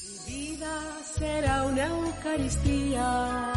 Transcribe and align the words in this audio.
Mi 0.00 0.32
vida 0.32 1.02
será 1.02 1.64
una 1.64 1.86
Eucaristía. 1.86 3.52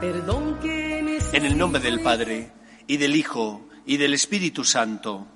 Perdón 0.00 0.60
que 0.60 1.18
En 1.32 1.44
el 1.44 1.58
nombre 1.58 1.82
del 1.82 2.00
Padre, 2.00 2.52
y 2.86 2.96
del 2.98 3.16
Hijo, 3.16 3.68
y 3.84 3.96
del 3.96 4.14
Espíritu 4.14 4.62
Santo, 4.62 5.26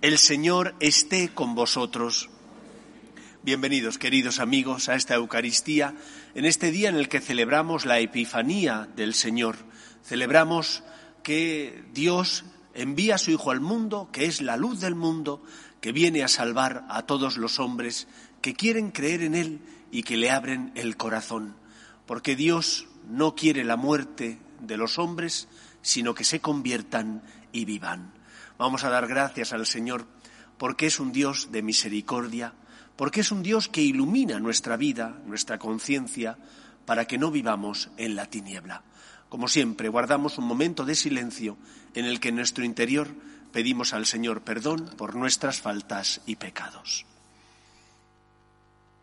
el 0.00 0.18
Señor 0.18 0.76
esté 0.78 1.30
con 1.30 1.56
vosotros. 1.56 2.30
Bienvenidos, 3.42 3.98
queridos 3.98 4.38
amigos, 4.38 4.88
a 4.88 4.94
esta 4.94 5.16
Eucaristía, 5.16 5.94
en 6.36 6.44
este 6.44 6.70
día 6.70 6.88
en 6.88 6.96
el 6.96 7.08
que 7.08 7.20
celebramos 7.20 7.84
la 7.84 7.98
Epifanía 7.98 8.88
del 8.94 9.12
Señor. 9.12 9.56
Celebramos 10.04 10.84
que 11.24 11.82
Dios 11.92 12.44
envía 12.74 13.16
a 13.16 13.18
su 13.18 13.32
Hijo 13.32 13.50
al 13.50 13.60
mundo, 13.60 14.08
que 14.12 14.26
es 14.26 14.40
la 14.40 14.56
luz 14.56 14.80
del 14.80 14.94
mundo, 14.94 15.42
que 15.80 15.92
viene 15.92 16.22
a 16.22 16.28
salvar 16.28 16.84
a 16.88 17.06
todos 17.06 17.36
los 17.36 17.58
hombres 17.58 18.06
que 18.46 18.54
quieren 18.54 18.92
creer 18.92 19.24
en 19.24 19.34
Él 19.34 19.58
y 19.90 20.04
que 20.04 20.16
le 20.16 20.30
abren 20.30 20.70
el 20.76 20.96
corazón. 20.96 21.56
Porque 22.06 22.36
Dios 22.36 22.86
no 23.08 23.34
quiere 23.34 23.64
la 23.64 23.76
muerte 23.76 24.38
de 24.60 24.76
los 24.76 25.00
hombres, 25.00 25.48
sino 25.82 26.14
que 26.14 26.22
se 26.22 26.38
conviertan 26.38 27.24
y 27.50 27.64
vivan. 27.64 28.12
Vamos 28.56 28.84
a 28.84 28.88
dar 28.88 29.08
gracias 29.08 29.52
al 29.52 29.66
Señor 29.66 30.06
porque 30.58 30.86
es 30.86 31.00
un 31.00 31.10
Dios 31.10 31.50
de 31.50 31.62
misericordia, 31.62 32.52
porque 32.94 33.18
es 33.18 33.32
un 33.32 33.42
Dios 33.42 33.66
que 33.66 33.82
ilumina 33.82 34.38
nuestra 34.38 34.76
vida, 34.76 35.20
nuestra 35.26 35.58
conciencia, 35.58 36.38
para 36.84 37.06
que 37.06 37.18
no 37.18 37.32
vivamos 37.32 37.90
en 37.96 38.14
la 38.14 38.26
tiniebla. 38.26 38.84
Como 39.28 39.48
siempre, 39.48 39.88
guardamos 39.88 40.38
un 40.38 40.44
momento 40.44 40.84
de 40.84 40.94
silencio 40.94 41.58
en 41.94 42.04
el 42.04 42.20
que 42.20 42.28
en 42.28 42.36
nuestro 42.36 42.64
interior 42.64 43.08
pedimos 43.50 43.92
al 43.92 44.06
Señor 44.06 44.42
perdón 44.42 44.88
por 44.96 45.16
nuestras 45.16 45.60
faltas 45.60 46.20
y 46.26 46.36
pecados. 46.36 47.06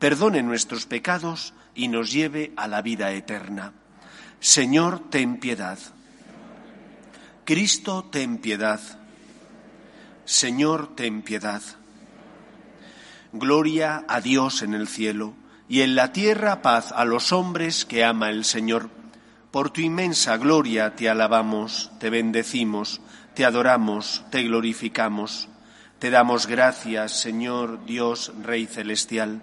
perdone 0.00 0.42
nuestros 0.42 0.86
pecados 0.86 1.54
y 1.76 1.86
nos 1.86 2.10
lleve 2.10 2.52
a 2.56 2.66
la 2.66 2.82
vida 2.82 3.12
eterna. 3.12 3.74
Señor, 4.40 5.10
ten 5.10 5.38
piedad. 5.38 5.78
Cristo, 7.44 8.08
ten 8.10 8.38
piedad. 8.38 8.80
Señor, 10.24 10.96
ten 10.96 11.22
piedad. 11.22 11.62
Gloria 13.32 14.04
a 14.08 14.20
Dios 14.20 14.62
en 14.62 14.74
el 14.74 14.88
cielo 14.88 15.34
y 15.68 15.82
en 15.82 15.94
la 15.94 16.12
tierra 16.12 16.62
paz 16.62 16.92
a 16.92 17.04
los 17.04 17.32
hombres 17.32 17.84
que 17.84 18.02
ama 18.02 18.30
el 18.30 18.44
Señor. 18.44 18.88
Por 19.50 19.70
tu 19.70 19.82
inmensa 19.82 20.38
gloria 20.38 20.96
te 20.96 21.10
alabamos, 21.10 21.90
te 22.00 22.08
bendecimos, 22.08 23.02
te 23.34 23.44
adoramos, 23.44 24.24
te 24.30 24.42
glorificamos. 24.44 25.48
Te 25.98 26.08
damos 26.08 26.46
gracias, 26.46 27.20
Señor 27.20 27.84
Dios 27.84 28.32
Rey 28.42 28.66
Celestial, 28.66 29.42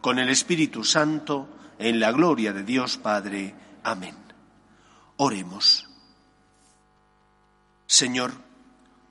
con 0.00 0.18
el 0.18 0.28
Espíritu 0.28 0.84
Santo, 0.84 1.48
en 1.78 2.00
la 2.00 2.12
gloria 2.12 2.52
de 2.52 2.62
Dios 2.62 2.96
Padre. 2.96 3.54
Amén. 3.82 4.14
Oremos. 5.16 5.88
Señor, 7.86 8.32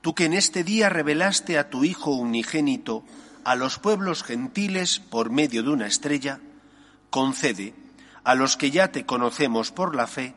tú 0.01 0.13
que 0.13 0.25
en 0.25 0.33
este 0.33 0.63
día 0.63 0.89
revelaste 0.89 1.57
a 1.57 1.69
tu 1.69 1.83
Hijo 1.83 2.11
unigénito 2.11 3.03
a 3.43 3.55
los 3.55 3.79
pueblos 3.79 4.23
gentiles 4.23 4.99
por 4.99 5.29
medio 5.29 5.63
de 5.63 5.69
una 5.69 5.87
estrella, 5.87 6.39
concede 7.09 7.75
a 8.23 8.35
los 8.35 8.57
que 8.57 8.71
ya 8.71 8.91
te 8.91 9.05
conocemos 9.05 9.71
por 9.71 9.95
la 9.95 10.07
fe 10.07 10.33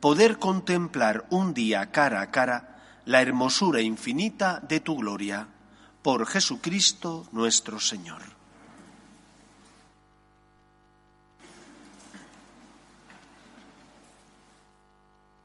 poder 0.00 0.38
contemplar 0.38 1.26
un 1.30 1.54
día 1.54 1.90
cara 1.90 2.20
a 2.20 2.30
cara 2.30 3.00
la 3.04 3.22
hermosura 3.22 3.80
infinita 3.80 4.60
de 4.60 4.80
tu 4.80 4.96
gloria, 4.96 5.48
por 6.02 6.26
Jesucristo 6.26 7.26
nuestro 7.32 7.80
Señor. 7.80 8.22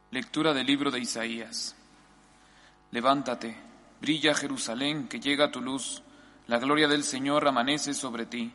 Lectura 0.09 0.53
del 0.53 0.66
libro 0.66 0.90
de 0.90 1.01
Isaías. 1.01 1.75
Levántate, 2.91 3.57
brilla 4.00 4.34
Jerusalén, 4.34 5.09
que 5.09 5.19
llega 5.19 5.51
tu 5.51 5.59
luz, 5.59 6.01
la 6.47 6.59
gloria 6.59 6.88
del 6.88 7.03
Señor 7.03 7.45
amanece 7.45 7.94
sobre 7.94 8.25
ti. 8.25 8.53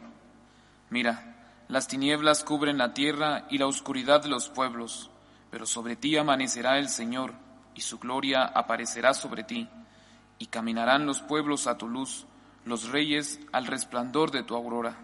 Mira, 0.89 1.67
las 1.69 1.89
tinieblas 1.89 2.43
cubren 2.43 2.79
la 2.79 2.95
tierra 2.95 3.47
y 3.51 3.59
la 3.59 3.67
oscuridad 3.67 4.23
de 4.23 4.31
los 4.31 4.49
pueblos, 4.49 5.11
pero 5.51 5.67
sobre 5.67 5.95
ti 5.95 6.17
amanecerá 6.17 6.79
el 6.79 6.89
Señor, 6.89 7.35
y 7.75 7.83
su 7.83 7.99
gloria 7.99 8.45
aparecerá 8.45 9.13
sobre 9.13 9.45
ti, 9.45 9.69
y 10.39 10.47
caminarán 10.47 11.05
los 11.05 11.21
pueblos 11.21 11.67
a 11.67 11.77
tu 11.77 11.87
luz, 11.87 12.25
los 12.65 12.89
reyes 12.89 13.39
al 13.53 13.67
resplandor 13.67 14.31
de 14.31 14.43
tu 14.43 14.57
aurora. 14.57 14.97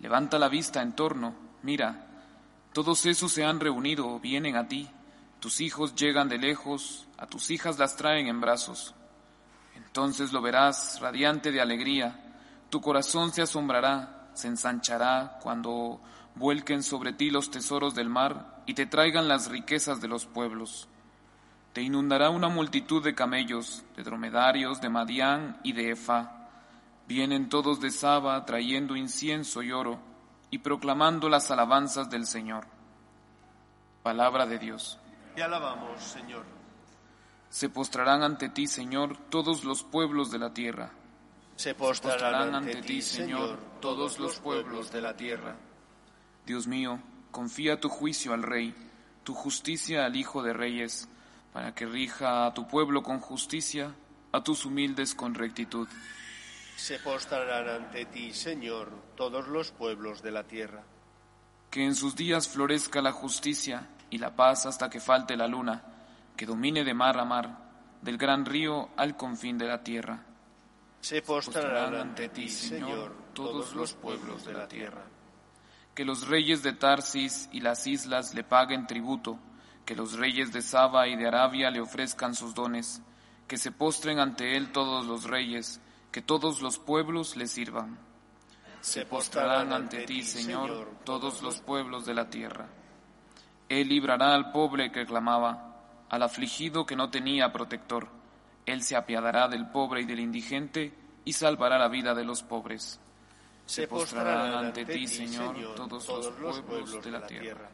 Levanta 0.00 0.36
la 0.40 0.48
vista 0.48 0.82
en 0.82 0.96
torno, 0.96 1.32
mira, 1.62 2.08
todos 2.72 3.06
esos 3.06 3.30
se 3.30 3.44
han 3.44 3.60
reunido, 3.60 4.18
vienen 4.18 4.56
a 4.56 4.66
ti 4.66 4.90
tus 5.40 5.60
hijos 5.60 5.94
llegan 5.94 6.28
de 6.28 6.38
lejos, 6.38 7.08
a 7.18 7.26
tus 7.26 7.50
hijas 7.50 7.78
las 7.78 7.96
traen 7.96 8.28
en 8.28 8.40
brazos. 8.40 8.94
Entonces 9.74 10.32
lo 10.32 10.42
verás 10.42 11.00
radiante 11.00 11.50
de 11.50 11.60
alegría, 11.60 12.30
tu 12.68 12.80
corazón 12.80 13.32
se 13.32 13.42
asombrará, 13.42 14.30
se 14.34 14.46
ensanchará 14.48 15.38
cuando 15.42 16.00
vuelquen 16.36 16.82
sobre 16.82 17.12
ti 17.12 17.30
los 17.30 17.50
tesoros 17.50 17.94
del 17.94 18.08
mar 18.08 18.62
y 18.66 18.74
te 18.74 18.86
traigan 18.86 19.26
las 19.26 19.50
riquezas 19.50 20.00
de 20.00 20.08
los 20.08 20.26
pueblos. 20.26 20.88
Te 21.72 21.82
inundará 21.82 22.30
una 22.30 22.48
multitud 22.48 23.02
de 23.02 23.14
camellos, 23.14 23.82
de 23.96 24.02
dromedarios, 24.02 24.80
de 24.80 24.88
Madián 24.88 25.58
y 25.62 25.72
de 25.72 25.92
Efa. 25.92 26.48
Vienen 27.08 27.48
todos 27.48 27.80
de 27.80 27.90
Saba 27.90 28.44
trayendo 28.44 28.94
incienso 28.94 29.62
y 29.62 29.72
oro 29.72 29.98
y 30.50 30.58
proclamando 30.58 31.28
las 31.28 31.50
alabanzas 31.50 32.10
del 32.10 32.26
Señor. 32.26 32.66
Palabra 34.02 34.46
de 34.46 34.58
Dios. 34.58 34.98
Te 35.40 35.44
alabamos, 35.44 36.02
Señor. 36.02 36.44
Se 37.48 37.70
postrarán 37.70 38.22
ante 38.22 38.50
ti, 38.50 38.66
Señor, 38.66 39.16
todos 39.30 39.64
los 39.64 39.82
pueblos 39.82 40.30
de 40.30 40.38
la 40.38 40.52
tierra. 40.52 40.92
Se 41.56 41.74
postrarán 41.74 42.54
ante 42.54 42.82
ti, 42.82 43.00
Señor, 43.00 43.58
todos 43.80 44.18
los 44.18 44.38
pueblos 44.38 44.92
de 44.92 45.00
la 45.00 45.16
tierra. 45.16 45.56
Dios 46.44 46.66
mío, 46.66 47.00
confía 47.30 47.80
tu 47.80 47.88
juicio 47.88 48.34
al 48.34 48.42
Rey, 48.42 48.74
tu 49.24 49.32
justicia 49.32 50.04
al 50.04 50.14
Hijo 50.14 50.42
de 50.42 50.52
Reyes, 50.52 51.08
para 51.54 51.74
que 51.74 51.86
rija 51.86 52.44
a 52.44 52.52
tu 52.52 52.68
pueblo 52.68 53.02
con 53.02 53.18
justicia, 53.18 53.94
a 54.32 54.44
tus 54.44 54.66
humildes 54.66 55.14
con 55.14 55.34
rectitud. 55.34 55.88
Se 56.76 56.98
postrarán 56.98 57.66
ante 57.66 58.04
ti, 58.04 58.34
Señor, 58.34 58.92
todos 59.16 59.48
los 59.48 59.70
pueblos 59.70 60.20
de 60.20 60.32
la 60.32 60.44
tierra. 60.44 60.82
Que 61.70 61.86
en 61.86 61.94
sus 61.94 62.14
días 62.14 62.46
florezca 62.46 63.00
la 63.00 63.12
justicia 63.12 63.88
y 64.10 64.18
la 64.18 64.34
paz 64.34 64.66
hasta 64.66 64.90
que 64.90 65.00
falte 65.00 65.36
la 65.36 65.46
luna, 65.46 65.82
que 66.36 66.46
domine 66.46 66.84
de 66.84 66.94
mar 66.94 67.18
a 67.18 67.24
mar, 67.24 67.58
del 68.02 68.18
gran 68.18 68.44
río 68.44 68.90
al 68.96 69.16
confín 69.16 69.58
de 69.58 69.66
la 69.66 69.82
tierra. 69.82 70.24
Se 71.00 71.22
postrarán 71.22 71.94
ante 71.94 72.28
ti, 72.28 72.48
Señor, 72.48 73.14
todos 73.32 73.74
los 73.74 73.94
pueblos 73.94 74.44
de 74.44 74.52
la 74.52 74.68
tierra. 74.68 75.04
Que 75.94 76.04
los 76.04 76.28
reyes 76.28 76.62
de 76.62 76.72
Tarsis 76.72 77.48
y 77.52 77.60
las 77.60 77.86
islas 77.86 78.34
le 78.34 78.44
paguen 78.44 78.86
tributo, 78.86 79.38
que 79.84 79.94
los 79.96 80.12
reyes 80.14 80.52
de 80.52 80.62
Saba 80.62 81.08
y 81.08 81.16
de 81.16 81.26
Arabia 81.26 81.70
le 81.70 81.80
ofrezcan 81.80 82.34
sus 82.34 82.54
dones, 82.54 83.02
que 83.48 83.56
se 83.56 83.72
postren 83.72 84.18
ante 84.18 84.56
él 84.56 84.72
todos 84.72 85.06
los 85.06 85.24
reyes, 85.24 85.80
que 86.12 86.22
todos 86.22 86.62
los 86.62 86.78
pueblos 86.78 87.36
le 87.36 87.46
sirvan. 87.46 87.98
Se 88.80 89.04
postrarán 89.04 89.72
ante 89.72 90.04
ti, 90.04 90.22
Señor, 90.22 90.88
todos 91.04 91.42
los 91.42 91.60
pueblos 91.60 92.06
de 92.06 92.14
la 92.14 92.30
tierra. 92.30 92.68
Él 93.70 93.88
librará 93.88 94.34
al 94.34 94.50
pobre 94.50 94.90
que 94.90 95.06
clamaba, 95.06 95.76
al 96.08 96.24
afligido 96.24 96.84
que 96.84 96.96
no 96.96 97.08
tenía 97.08 97.52
protector. 97.52 98.08
Él 98.66 98.82
se 98.82 98.96
apiadará 98.96 99.46
del 99.46 99.68
pobre 99.68 100.00
y 100.02 100.06
del 100.06 100.18
indigente 100.18 100.92
y 101.24 101.32
salvará 101.32 101.78
la 101.78 101.86
vida 101.86 102.12
de 102.12 102.24
los 102.24 102.42
pobres. 102.42 103.00
Se 103.66 103.86
postrarán 103.86 104.52
ante 104.54 104.84
ti, 104.84 105.06
Señor, 105.06 105.54
todos 105.76 106.08
los 106.40 106.60
pueblos 106.62 107.04
de 107.04 107.10
la 107.12 107.24
tierra. 107.24 107.70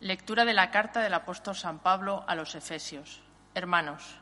Lectura 0.00 0.44
de 0.44 0.54
la 0.54 0.72
carta 0.72 1.00
del 1.00 1.14
apóstol 1.14 1.54
San 1.54 1.78
Pablo 1.78 2.24
a 2.26 2.34
los 2.34 2.56
Efesios. 2.56 3.22
Hermanos, 3.54 4.16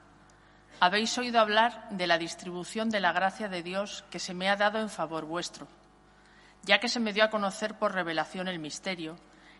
habéis 0.80 1.16
oído 1.16 1.40
hablar 1.40 1.88
de 1.88 2.06
la 2.06 2.18
distribución 2.18 2.90
de 2.90 3.00
la 3.00 3.12
gracia 3.12 3.48
de 3.48 3.62
Dios 3.62 4.04
que 4.10 4.18
se 4.18 4.34
me 4.34 4.50
ha 4.50 4.56
dado 4.56 4.78
en 4.80 4.90
favor 4.90 5.24
vuestro, 5.24 5.66
ya 6.62 6.78
que 6.80 6.88
se 6.88 7.00
me 7.00 7.12
dio 7.12 7.24
a 7.24 7.30
conocer 7.30 7.78
por 7.78 7.92
revelación 7.92 8.48
el 8.48 8.58
misterio, 8.58 9.16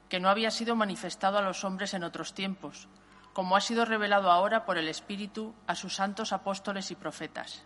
que 0.08 0.20
no 0.20 0.28
había 0.28 0.50
sido 0.50 0.76
manifestado 0.76 1.38
a 1.38 1.42
los 1.42 1.64
hombres 1.64 1.94
en 1.94 2.04
otros 2.04 2.34
tiempos, 2.34 2.88
como 3.32 3.56
ha 3.56 3.60
sido 3.60 3.84
revelado 3.84 4.30
ahora 4.30 4.64
por 4.64 4.76
el 4.76 4.88
Espíritu 4.88 5.54
a 5.66 5.74
sus 5.74 5.94
santos 5.94 6.32
apóstoles 6.32 6.90
y 6.90 6.96
profetas, 6.96 7.64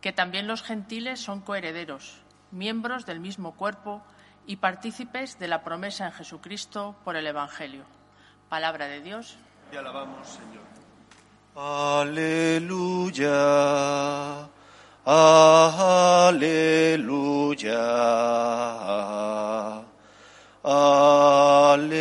que 0.00 0.12
también 0.12 0.46
los 0.46 0.62
gentiles 0.62 1.20
son 1.20 1.40
coherederos, 1.40 2.22
miembros 2.50 3.06
del 3.06 3.20
mismo 3.20 3.54
cuerpo, 3.54 4.02
y 4.46 4.56
partícipes 4.56 5.38
de 5.38 5.46
la 5.46 5.62
promesa 5.62 6.06
en 6.06 6.12
Jesucristo 6.12 6.96
por 7.04 7.16
el 7.16 7.26
Evangelio. 7.26 7.84
Palabra 8.48 8.88
de 8.88 9.02
Dios. 9.02 9.36
Te 9.70 9.76
alabamos, 9.76 10.26
Señor. 10.26 10.66
Aleluya. 11.54 13.28
Aleluya. 15.10 16.44
Aleluya. 20.62 21.94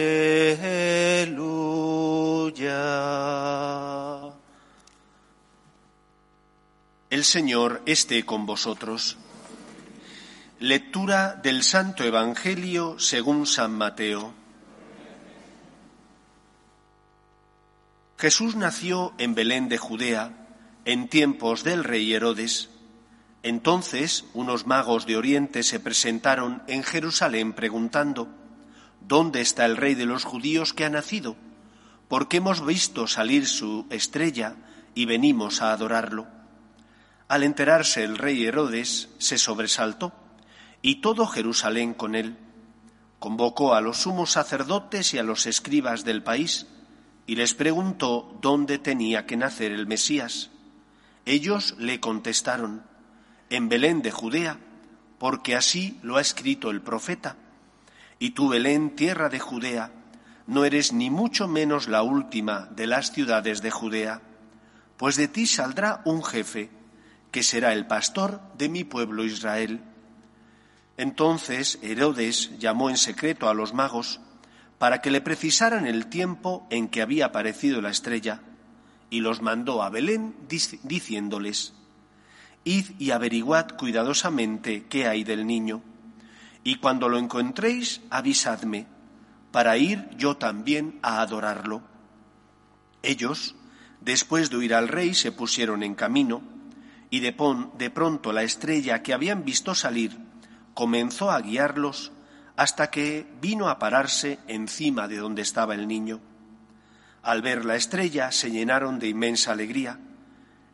El 7.09 7.23
Señor 7.23 7.81
esté 7.85 8.25
con 8.25 8.45
vosotros. 8.45 9.15
Lectura 10.59 11.35
del 11.35 11.63
Santo 11.63 12.03
Evangelio 12.03 12.99
según 12.99 13.47
San 13.47 13.71
Mateo. 13.71 14.33
Jesús 18.17 18.57
nació 18.57 19.13
en 19.17 19.33
Belén 19.33 19.69
de 19.69 19.77
Judea 19.77 20.45
en 20.83 21.07
tiempos 21.07 21.63
del 21.63 21.85
rey 21.85 22.13
Herodes. 22.13 22.71
Entonces 23.47 24.25
unos 24.33 24.67
magos 24.67 25.05
de 25.05 25.15
Oriente 25.15 25.63
se 25.63 25.79
presentaron 25.79 26.63
en 26.67 26.83
Jerusalén 26.83 27.53
preguntando, 27.53 28.27
¿Dónde 28.99 29.39
está 29.39 29.63
el 29.63 29.77
rey 29.77 29.95
de 29.95 30.05
los 30.05 30.25
judíos 30.25 30.73
que 30.73 30.83
ha 30.83 30.89
nacido? 30.89 31.37
Porque 32.09 32.37
hemos 32.37 32.65
visto 32.65 33.07
salir 33.07 33.47
su 33.47 33.85
estrella 33.89 34.57
y 34.95 35.05
venimos 35.05 35.61
a 35.61 35.71
adorarlo. 35.71 36.27
Al 37.29 37.43
enterarse 37.43 38.03
el 38.03 38.17
rey 38.17 38.45
Herodes 38.45 39.07
se 39.17 39.37
sobresaltó 39.37 40.11
y 40.81 40.95
todo 40.95 41.25
Jerusalén 41.25 41.93
con 41.93 42.15
él. 42.15 42.35
Convocó 43.17 43.75
a 43.75 43.79
los 43.79 43.99
sumos 43.99 44.31
sacerdotes 44.31 45.13
y 45.13 45.19
a 45.19 45.23
los 45.23 45.45
escribas 45.45 46.03
del 46.03 46.21
país 46.21 46.67
y 47.25 47.37
les 47.37 47.53
preguntó 47.53 48.37
dónde 48.41 48.77
tenía 48.77 49.25
que 49.25 49.37
nacer 49.37 49.71
el 49.71 49.87
Mesías. 49.87 50.49
Ellos 51.25 51.75
le 51.79 52.01
contestaron, 52.01 52.83
en 53.49 53.69
Belén 53.69 54.01
de 54.01 54.11
Judea, 54.11 54.57
porque 55.19 55.55
así 55.55 55.99
lo 56.03 56.17
ha 56.17 56.21
escrito 56.21 56.69
el 56.69 56.81
profeta. 56.81 57.35
Y 58.19 58.31
tú, 58.31 58.49
Belén, 58.49 58.95
tierra 58.95 59.29
de 59.29 59.39
Judea, 59.39 59.91
no 60.47 60.65
eres 60.65 60.93
ni 60.93 61.09
mucho 61.09 61.47
menos 61.47 61.87
la 61.87 62.03
última 62.03 62.67
de 62.71 62.87
las 62.87 63.11
ciudades 63.11 63.61
de 63.61 63.71
Judea, 63.71 64.21
pues 64.97 65.15
de 65.15 65.27
ti 65.27 65.45
saldrá 65.45 66.01
un 66.05 66.23
jefe, 66.23 66.69
que 67.31 67.43
será 67.43 67.73
el 67.73 67.85
pastor 67.85 68.41
de 68.57 68.69
mi 68.69 68.83
pueblo 68.83 69.23
Israel. 69.23 69.81
Entonces 70.95 71.77
Herodes 71.81 72.57
llamó 72.57 72.89
en 72.89 72.97
secreto 72.97 73.49
a 73.49 73.53
los 73.53 73.73
magos 73.73 74.19
para 74.79 75.01
que 75.01 75.11
le 75.11 75.21
precisaran 75.21 75.85
el 75.85 76.07
tiempo 76.07 76.65
en 76.69 76.87
que 76.87 77.01
había 77.01 77.27
aparecido 77.27 77.81
la 77.81 77.89
estrella, 77.89 78.41
y 79.09 79.21
los 79.21 79.41
mandó 79.41 79.83
a 79.83 79.89
Belén 79.89 80.35
diciéndoles, 80.83 81.73
Id 82.67 82.99
y 82.99 83.11
averiguad 83.11 83.77
cuidadosamente 83.77 84.87
qué 84.89 85.07
hay 85.07 85.23
del 85.23 85.47
niño, 85.47 85.81
y 86.65 86.75
cuando 86.75 87.07
lo 87.07 87.17
encontréis, 87.17 88.01
avisadme, 88.09 88.87
para 89.53 89.77
ir 89.77 90.09
yo 90.17 90.35
también 90.35 90.99
a 91.01 91.21
adorarlo. 91.21 91.81
Ellos, 93.03 93.55
después 94.01 94.49
de 94.49 94.57
oír 94.57 94.73
al 94.73 94.89
rey, 94.89 95.13
se 95.13 95.31
pusieron 95.31 95.81
en 95.81 95.95
camino, 95.95 96.41
y 97.09 97.21
de, 97.21 97.33
de 97.77 97.89
pronto 97.89 98.33
la 98.33 98.43
estrella 98.43 99.01
que 99.01 99.13
habían 99.13 99.45
visto 99.45 99.73
salir 99.73 100.17
comenzó 100.73 101.31
a 101.31 101.39
guiarlos 101.39 102.11
hasta 102.57 102.91
que 102.91 103.25
vino 103.39 103.69
a 103.69 103.79
pararse 103.79 104.39
encima 104.49 105.07
de 105.07 105.19
donde 105.19 105.41
estaba 105.41 105.73
el 105.73 105.87
niño. 105.87 106.19
Al 107.23 107.41
ver 107.41 107.63
la 107.63 107.77
estrella 107.77 108.33
se 108.33 108.51
llenaron 108.51 108.99
de 108.99 109.07
inmensa 109.07 109.53
alegría. 109.53 109.99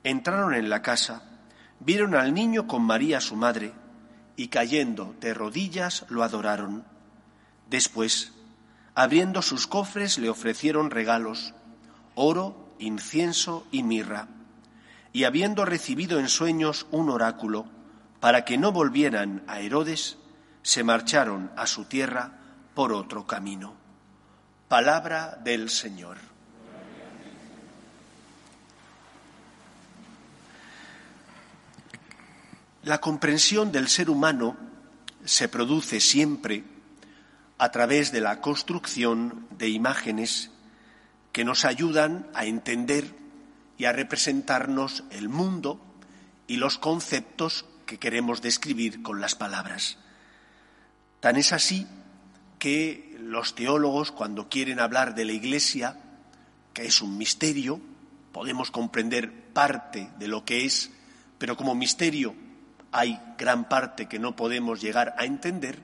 Entraron 0.03 0.55
en 0.55 0.69
la 0.71 0.81
casa, 0.81 1.32
vieron 1.85 2.15
al 2.15 2.33
niño 2.33 2.68
con 2.68 2.81
María 2.81 3.21
su 3.21 3.35
madre, 3.35 3.74
y 4.35 4.47
cayendo 4.47 5.15
de 5.19 5.33
rodillas 5.33 6.06
lo 6.09 6.24
adoraron. 6.24 6.85
Después, 7.69 8.33
abriendo 8.95 9.41
sus 9.41 9.68
cofres, 9.68 10.18
le 10.18 10.30
ofrecieron 10.30 10.91
regalos, 10.91 11.53
oro, 12.15 12.75
incienso 12.80 13.68
y 13.71 13.83
mirra. 13.83 14.27
Y 15.12 15.25
habiendo 15.25 15.65
recibido 15.65 16.19
en 16.19 16.30
sueños 16.30 16.88
un 16.91 17.09
oráculo, 17.09 17.65
para 18.19 18.45
que 18.45 18.57
no 18.57 18.71
volvieran 18.71 19.44
a 19.47 19.59
Herodes, 19.59 20.18
se 20.62 20.83
marcharon 20.83 21.51
a 21.57 21.68
su 21.68 21.86
tierra 21.86 22.39
por 22.74 22.94
otro 22.94 23.27
camino. 23.27 23.75
Palabra 24.69 25.38
del 25.44 25.69
Señor. 25.69 26.32
La 32.83 32.99
comprensión 32.99 33.71
del 33.71 33.87
ser 33.87 34.09
humano 34.09 34.57
se 35.23 35.47
produce 35.47 36.01
siempre 36.01 36.65
a 37.57 37.71
través 37.71 38.11
de 38.11 38.19
la 38.19 38.41
construcción 38.41 39.47
de 39.51 39.69
imágenes 39.69 40.51
que 41.31 41.45
nos 41.45 41.63
ayudan 41.63 42.27
a 42.33 42.43
entender 42.43 43.15
y 43.77 43.85
a 43.85 43.93
representarnos 43.93 45.05
el 45.11 45.29
mundo 45.29 45.79
y 46.45 46.57
los 46.57 46.77
conceptos 46.77 47.65
que 47.85 47.99
queremos 47.99 48.41
describir 48.41 49.01
con 49.01 49.21
las 49.21 49.35
palabras. 49.35 49.97
Tan 51.21 51.37
es 51.37 51.53
así 51.53 51.87
que 52.59 53.15
los 53.17 53.55
teólogos, 53.55 54.11
cuando 54.11 54.49
quieren 54.49 54.81
hablar 54.81 55.15
de 55.15 55.23
la 55.23 55.31
Iglesia, 55.31 55.97
que 56.73 56.85
es 56.85 57.01
un 57.01 57.17
misterio, 57.17 57.79
podemos 58.33 58.71
comprender 58.71 59.53
parte 59.53 60.09
de 60.19 60.27
lo 60.27 60.43
que 60.43 60.65
es, 60.65 60.91
pero 61.37 61.55
como 61.55 61.75
misterio 61.75 62.42
hay 62.93 63.19
gran 63.38 63.67
parte 63.67 64.07
que 64.07 64.19
no 64.19 64.35
podemos 64.35 64.79
llegar 64.79 65.15
a 65.17 65.25
entender, 65.25 65.81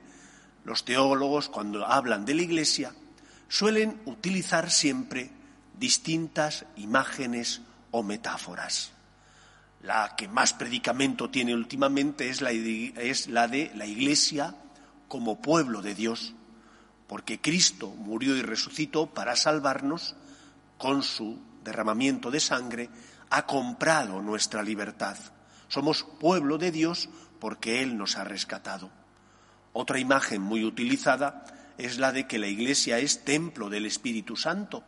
los 0.64 0.84
teólogos, 0.84 1.48
cuando 1.48 1.86
hablan 1.86 2.24
de 2.24 2.34
la 2.34 2.42
Iglesia, 2.42 2.92
suelen 3.48 4.00
utilizar 4.06 4.70
siempre 4.70 5.30
distintas 5.78 6.66
imágenes 6.76 7.62
o 7.90 8.02
metáforas. 8.02 8.92
La 9.82 10.14
que 10.16 10.28
más 10.28 10.52
predicamento 10.52 11.30
tiene 11.30 11.54
últimamente 11.54 12.28
es 12.28 12.40
la, 12.42 12.50
de 13.48 13.72
la 13.74 13.86
Iglesia 13.86 14.54
como 15.08 15.40
pueblo 15.40 15.82
de 15.82 15.94
Dios, 15.94 16.34
porque 17.08 17.40
Cristo 17.40 17.88
murió 17.88 18.36
y 18.36 18.42
resucitó 18.42 19.06
para 19.06 19.34
salvarnos 19.34 20.14
con 20.78 21.02
su 21.02 21.38
derramamiento 21.64 22.30
de 22.30 22.40
sangre, 22.40 22.90
ha 23.30 23.46
comprado 23.46 24.20
nuestra 24.22 24.62
libertad. 24.62 25.16
Somos 25.70 26.02
pueblo 26.02 26.58
de 26.58 26.72
Dios 26.72 27.08
porque 27.38 27.82
Él 27.82 27.96
nos 27.96 28.16
ha 28.16 28.24
rescatado. 28.24 28.90
Otra 29.72 29.98
imagen 29.98 30.42
muy 30.42 30.64
utilizada 30.64 31.44
es 31.78 31.98
la 31.98 32.12
de 32.12 32.26
que 32.26 32.38
la 32.38 32.48
Iglesia 32.48 32.98
es 32.98 33.24
templo 33.24 33.70
del 33.70 33.86
Espíritu 33.86 34.36
Santo, 34.36 34.84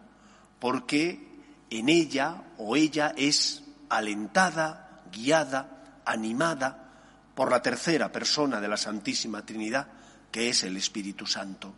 porque 0.59 1.41
en 1.71 1.89
ella 1.89 2.43
o 2.59 2.77
ella 2.77 3.15
es 3.17 3.63
alentada, 3.89 5.05
guiada, 5.11 6.01
animada 6.05 6.91
por 7.35 7.51
la 7.51 7.63
tercera 7.63 8.11
persona 8.13 8.61
de 8.61 8.69
la 8.69 8.77
Santísima 8.77 9.47
Trinidad, 9.47 9.87
que 10.31 10.49
es 10.49 10.65
el 10.65 10.77
Espíritu 10.77 11.27
Santo. 11.27 11.73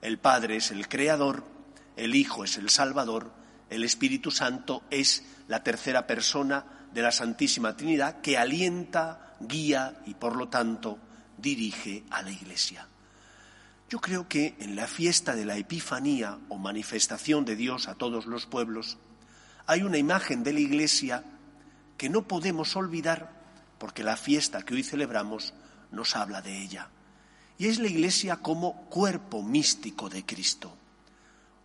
El 0.00 0.18
Padre 0.18 0.56
es 0.56 0.70
el 0.70 0.88
Creador, 0.88 1.44
el 1.96 2.14
Hijo 2.14 2.44
es 2.44 2.58
el 2.58 2.70
Salvador 2.70 3.32
El 3.68 3.82
Espíritu 3.82 4.30
Santo 4.30 4.84
es 4.90 5.24
la 5.48 5.64
tercera 5.64 6.06
persona 6.06 6.85
de 6.96 7.02
la 7.02 7.12
Santísima 7.12 7.76
Trinidad 7.76 8.22
que 8.22 8.38
alienta, 8.38 9.36
guía 9.38 10.00
y 10.06 10.14
por 10.14 10.34
lo 10.34 10.48
tanto 10.48 10.98
dirige 11.36 12.04
a 12.08 12.22
la 12.22 12.30
Iglesia. 12.30 12.88
Yo 13.90 14.00
creo 14.00 14.26
que 14.28 14.56
en 14.60 14.76
la 14.76 14.86
fiesta 14.86 15.36
de 15.36 15.44
la 15.44 15.58
Epifanía 15.58 16.38
o 16.48 16.56
manifestación 16.56 17.44
de 17.44 17.54
Dios 17.54 17.88
a 17.88 17.96
todos 17.96 18.24
los 18.24 18.46
pueblos 18.46 18.96
hay 19.66 19.82
una 19.82 19.98
imagen 19.98 20.42
de 20.42 20.54
la 20.54 20.60
Iglesia 20.60 21.22
que 21.98 22.08
no 22.08 22.26
podemos 22.26 22.74
olvidar 22.76 23.30
porque 23.76 24.02
la 24.02 24.16
fiesta 24.16 24.62
que 24.62 24.72
hoy 24.72 24.82
celebramos 24.82 25.52
nos 25.90 26.16
habla 26.16 26.40
de 26.40 26.62
ella. 26.62 26.88
Y 27.58 27.66
es 27.66 27.78
la 27.78 27.88
Iglesia 27.88 28.36
como 28.36 28.86
cuerpo 28.86 29.42
místico 29.42 30.08
de 30.08 30.24
Cristo. 30.24 30.74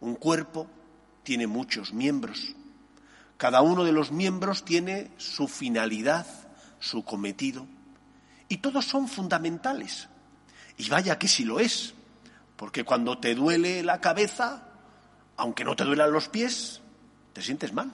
Un 0.02 0.16
cuerpo 0.16 0.68
tiene 1.24 1.48
muchos 1.48 1.94
miembros. 1.94 2.54
Cada 3.42 3.64
uno 3.64 3.84
de 3.84 3.92
los 3.92 4.12
miembros 4.12 4.64
tiene 4.64 5.10
su 5.18 5.48
finalidad, 5.48 6.28
su 6.78 7.04
cometido, 7.04 7.66
y 8.48 8.58
todos 8.58 8.86
son 8.86 9.08
fundamentales. 9.08 10.10
Y 10.78 10.88
vaya 10.90 11.18
que 11.18 11.28
sí 11.28 11.44
lo 11.44 11.60
es, 11.60 11.96
porque 12.56 12.84
cuando 12.84 13.18
te 13.18 13.34
duele 13.34 13.82
la 13.82 14.00
cabeza, 14.00 14.68
aunque 15.38 15.64
no 15.64 15.76
te 15.76 15.86
duelan 15.86 16.12
los 16.12 16.30
pies, 16.30 16.82
te 17.34 17.42
sientes 17.42 17.74
mal. 17.74 17.92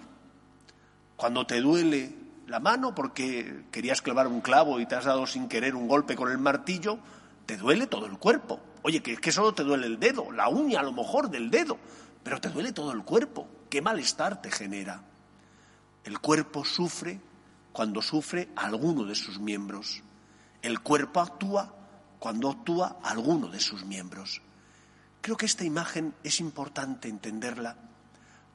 Cuando 1.15 1.47
te 1.47 1.61
duele 1.61 2.13
la 2.47 2.59
mano 2.59 2.93
porque 2.93 3.67
querías 3.71 4.01
clavar 4.01 4.27
un 4.27 4.41
clavo 4.41 4.81
y 4.81 4.85
te 4.85 4.95
has 4.95 5.05
dado 5.05 5.25
sin 5.27 5.47
querer 5.47 5.75
un 5.75 5.87
golpe 5.87 6.17
con 6.17 6.29
el 6.29 6.39
martillo, 6.39 6.99
te 7.45 7.55
duele 7.55 7.87
todo 7.87 8.05
el 8.05 8.17
cuerpo. 8.17 8.59
Oye, 8.81 9.01
que 9.01 9.13
es 9.13 9.21
que 9.21 9.31
solo 9.31 9.53
te 9.53 9.63
duele 9.63 9.87
el 9.87 9.97
dedo, 9.97 10.29
la 10.29 10.49
uña 10.49 10.81
a 10.81 10.83
lo 10.83 10.91
mejor 10.91 11.29
del 11.29 11.49
dedo, 11.49 11.77
pero 12.21 12.41
te 12.41 12.49
duele 12.49 12.73
todo 12.73 12.91
el 12.91 13.03
cuerpo. 13.05 13.47
¿Qué 13.69 13.81
malestar 13.81 14.41
te 14.41 14.51
genera? 14.51 15.03
El 16.07 16.19
cuerpo 16.19 16.63
sufre 16.63 17.19
cuando 17.73 18.01
sufre 18.01 18.47
alguno 18.55 19.03
de 19.03 19.13
sus 19.13 19.41
miembros. 19.41 20.01
El 20.61 20.79
cuerpo 20.79 21.19
actúa 21.19 21.75
cuando 22.17 22.49
actúa 22.49 22.95
alguno 23.03 23.49
de 23.49 23.59
sus 23.59 23.83
miembros. 23.83 24.41
Creo 25.19 25.35
que 25.35 25.45
esta 25.45 25.65
imagen 25.65 26.15
es 26.23 26.39
importante 26.39 27.09
entenderla, 27.09 27.75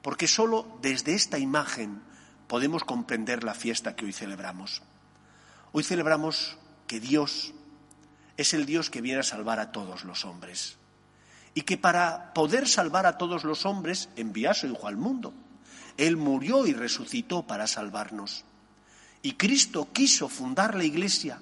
porque 0.01 0.27
solo 0.27 0.79
desde 0.81 1.13
esta 1.13 1.37
imagen 1.37 2.01
podemos 2.47 2.83
comprender 2.83 3.43
la 3.43 3.53
fiesta 3.53 3.95
que 3.95 4.05
hoy 4.05 4.13
celebramos. 4.13 4.81
Hoy 5.73 5.83
celebramos 5.83 6.57
que 6.87 6.99
Dios 6.99 7.53
es 8.35 8.55
el 8.55 8.65
Dios 8.65 8.89
que 8.89 9.01
viene 9.01 9.19
a 9.19 9.23
salvar 9.23 9.59
a 9.59 9.71
todos 9.71 10.05
los 10.05 10.25
hombres 10.25 10.77
y 11.53 11.61
que 11.61 11.77
para 11.77 12.33
poder 12.33 12.67
salvar 12.67 13.05
a 13.05 13.19
todos 13.19 13.43
los 13.43 13.67
hombres 13.67 14.09
envió 14.15 14.49
a 14.49 14.55
su 14.55 14.65
Hijo 14.65 14.87
al 14.87 14.97
mundo. 14.97 15.35
Él 15.97 16.17
murió 16.17 16.65
y 16.65 16.73
resucitó 16.73 17.45
para 17.45 17.67
salvarnos. 17.67 18.45
Y 19.21 19.33
Cristo 19.33 19.89
quiso 19.93 20.27
fundar 20.27 20.75
la 20.75 20.83
Iglesia 20.83 21.39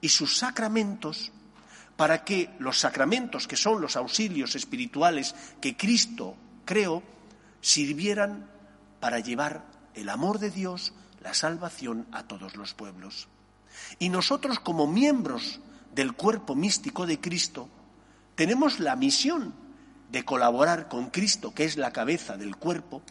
y 0.00 0.08
sus 0.08 0.36
sacramentos 0.36 1.32
para 1.96 2.24
que 2.24 2.50
los 2.58 2.78
sacramentos, 2.78 3.48
que 3.48 3.56
son 3.56 3.80
los 3.80 3.96
auxilios 3.96 4.54
espirituales 4.54 5.34
que 5.60 5.76
Cristo 5.76 6.36
creó, 6.64 7.02
sirvieran 7.60 8.48
para 9.00 9.18
llevar 9.18 9.64
el 9.94 10.08
amor 10.08 10.38
de 10.38 10.50
Dios, 10.50 10.92
la 11.22 11.34
salvación 11.34 12.06
a 12.12 12.24
todos 12.24 12.56
los 12.56 12.74
pueblos. 12.74 13.28
Y 13.98 14.10
nosotros 14.10 14.60
como 14.60 14.86
miembros 14.86 15.60
del 15.94 16.12
cuerpo 16.12 16.54
místico 16.54 17.06
de 17.06 17.18
Cristo, 17.18 17.68
tenemos 18.34 18.78
la 18.78 18.94
misión 18.96 19.54
de 20.10 20.24
colaborar 20.24 20.88
con 20.88 21.10
Cristo, 21.10 21.54
que 21.54 21.64
es 21.64 21.76
la 21.76 21.92
cabeza 21.92 22.36
del 22.36 22.56
cuerpo, 22.56 23.02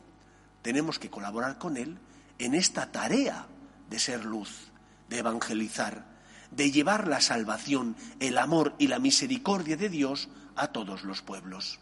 tenemos 0.66 0.98
que 0.98 1.12
colaborar 1.12 1.60
con 1.60 1.78
Él 1.78 1.96
en 2.40 2.56
esta 2.56 2.92
tarea 2.92 3.46
de 3.88 4.00
ser 4.00 4.26
luz, 4.26 4.72
de 5.10 5.20
evangelizar, 5.20 6.04
de 6.50 6.72
llevar 6.72 7.08
la 7.08 7.22
salvación, 7.22 7.96
el 8.20 8.40
amor 8.40 8.74
y 8.80 8.88
la 8.88 8.98
misericordia 8.98 9.78
de 9.78 9.90
Dios 9.90 10.28
a 10.56 10.70
todos 10.70 11.04
los 11.04 11.22
pueblos. 11.22 11.78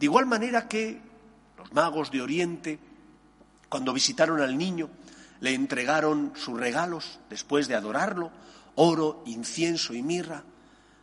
De 0.00 0.06
igual 0.06 0.26
manera 0.26 0.66
que 0.66 1.00
los 1.56 1.72
magos 1.72 2.10
de 2.10 2.20
Oriente, 2.20 2.80
cuando 3.68 3.92
visitaron 3.92 4.40
al 4.40 4.58
niño, 4.58 4.90
le 5.38 5.54
entregaron 5.54 6.32
sus 6.34 6.58
regalos 6.58 7.20
después 7.30 7.68
de 7.68 7.76
adorarlo, 7.76 8.32
oro, 8.74 9.22
incienso 9.26 9.94
y 9.94 10.02
mirra, 10.02 10.42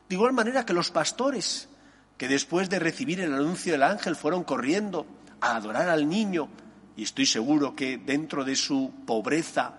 de 0.10 0.16
igual 0.16 0.34
manera 0.34 0.66
que 0.66 0.74
los 0.74 0.92
pastores, 0.92 1.70
que 2.18 2.28
después 2.28 2.70
de 2.70 2.80
recibir 2.80 3.22
el 3.22 3.34
anuncio 3.34 3.72
del 3.72 3.84
ángel 3.84 4.18
fueron 4.18 4.44
corriendo 4.44 5.08
a 5.40 5.56
adorar 5.56 5.88
al 5.88 6.10
niño, 6.10 6.50
y 6.98 7.04
estoy 7.04 7.26
seguro 7.26 7.76
que 7.76 7.98
dentro 7.98 8.44
de 8.44 8.56
su 8.56 8.92
pobreza, 9.06 9.74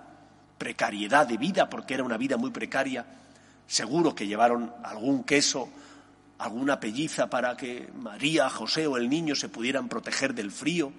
precariedad 0.59 1.27
de 1.27 1.37
vida, 1.37 1.69
porque 1.69 1.95
era 1.95 2.05
una 2.05 2.17
vida 2.17 2.37
muy 2.37 2.51
precaria, 2.51 3.07
seguro 3.67 4.15
que 4.15 4.27
llevaron 4.27 4.73
algún 4.85 5.25
queso, 5.25 5.69
alguna 6.39 6.79
pelliza 6.79 7.29
para 7.29 7.57
que 7.57 7.91
María, 7.95 8.51
José 8.51 8.87
o 8.87 8.97
el 8.97 9.09
niño 9.09 9.35
se 9.35 9.49
pudieran 9.49 9.89
proteger 9.89 10.35
del 10.35 10.51
frío, 10.51 10.93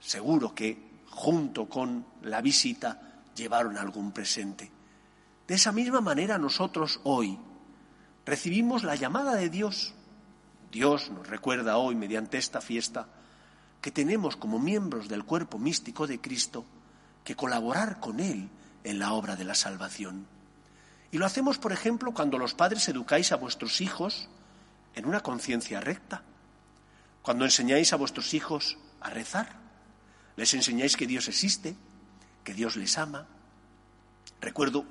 seguro 0.00 0.54
que 0.54 0.78
junto 1.08 1.66
con 1.66 2.04
la 2.22 2.40
visita 2.40 3.00
llevaron 3.34 3.78
algún 3.78 4.12
presente. 4.12 4.70
De 5.46 5.54
esa 5.54 5.70
misma 5.70 6.00
manera 6.00 6.38
nosotros 6.38 7.00
hoy, 7.04 7.38
recibimos 8.24 8.82
la 8.82 8.96
llamada 8.96 9.36
de 9.36 9.48
Dios. 9.48 9.94
Dios 10.72 11.10
nos 11.10 11.28
recuerda 11.28 11.76
hoy, 11.76 11.94
mediante 11.94 12.36
esta 12.36 12.60
fiesta, 12.60 13.06
que 13.86 13.92
tenemos 13.92 14.34
como 14.34 14.58
miembros 14.58 15.06
del 15.06 15.22
cuerpo 15.22 15.60
místico 15.60 16.08
de 16.08 16.20
Cristo 16.20 16.64
que 17.22 17.36
colaborar 17.36 18.00
con 18.00 18.18
Él 18.18 18.48
en 18.82 18.98
la 18.98 19.12
obra 19.12 19.36
de 19.36 19.44
la 19.44 19.54
salvación. 19.54 20.26
Y 21.12 21.18
lo 21.18 21.24
hacemos, 21.24 21.58
por 21.58 21.70
ejemplo, 21.70 22.12
cuando 22.12 22.36
los 22.36 22.52
padres 22.52 22.88
educáis 22.88 23.30
a 23.30 23.36
vuestros 23.36 23.80
hijos 23.80 24.28
en 24.96 25.06
una 25.06 25.20
conciencia 25.20 25.80
recta, 25.80 26.22
cuando 27.22 27.44
enseñáis 27.44 27.92
a 27.92 27.96
vuestros 27.96 28.34
hijos 28.34 28.76
a 29.00 29.10
rezar, 29.10 29.54
les 30.34 30.52
enseñáis 30.54 30.96
que 30.96 31.06
Dios 31.06 31.28
existe, 31.28 31.76
que 32.42 32.54
Dios 32.54 32.74
les 32.74 32.98
ama. 32.98 33.28
Recuerdo 34.40 34.84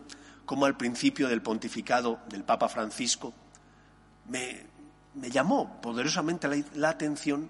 como 0.46 0.68
al 0.68 0.78
principio 0.78 1.28
del 1.28 1.42
pontificado 1.42 2.22
del 2.30 2.46
Papa 2.46 2.70
Francisco 2.70 3.34
me, 4.30 4.64
llamó 5.30 5.82
poderosamente 5.82 6.48
la, 6.76 6.88
atención 6.88 7.50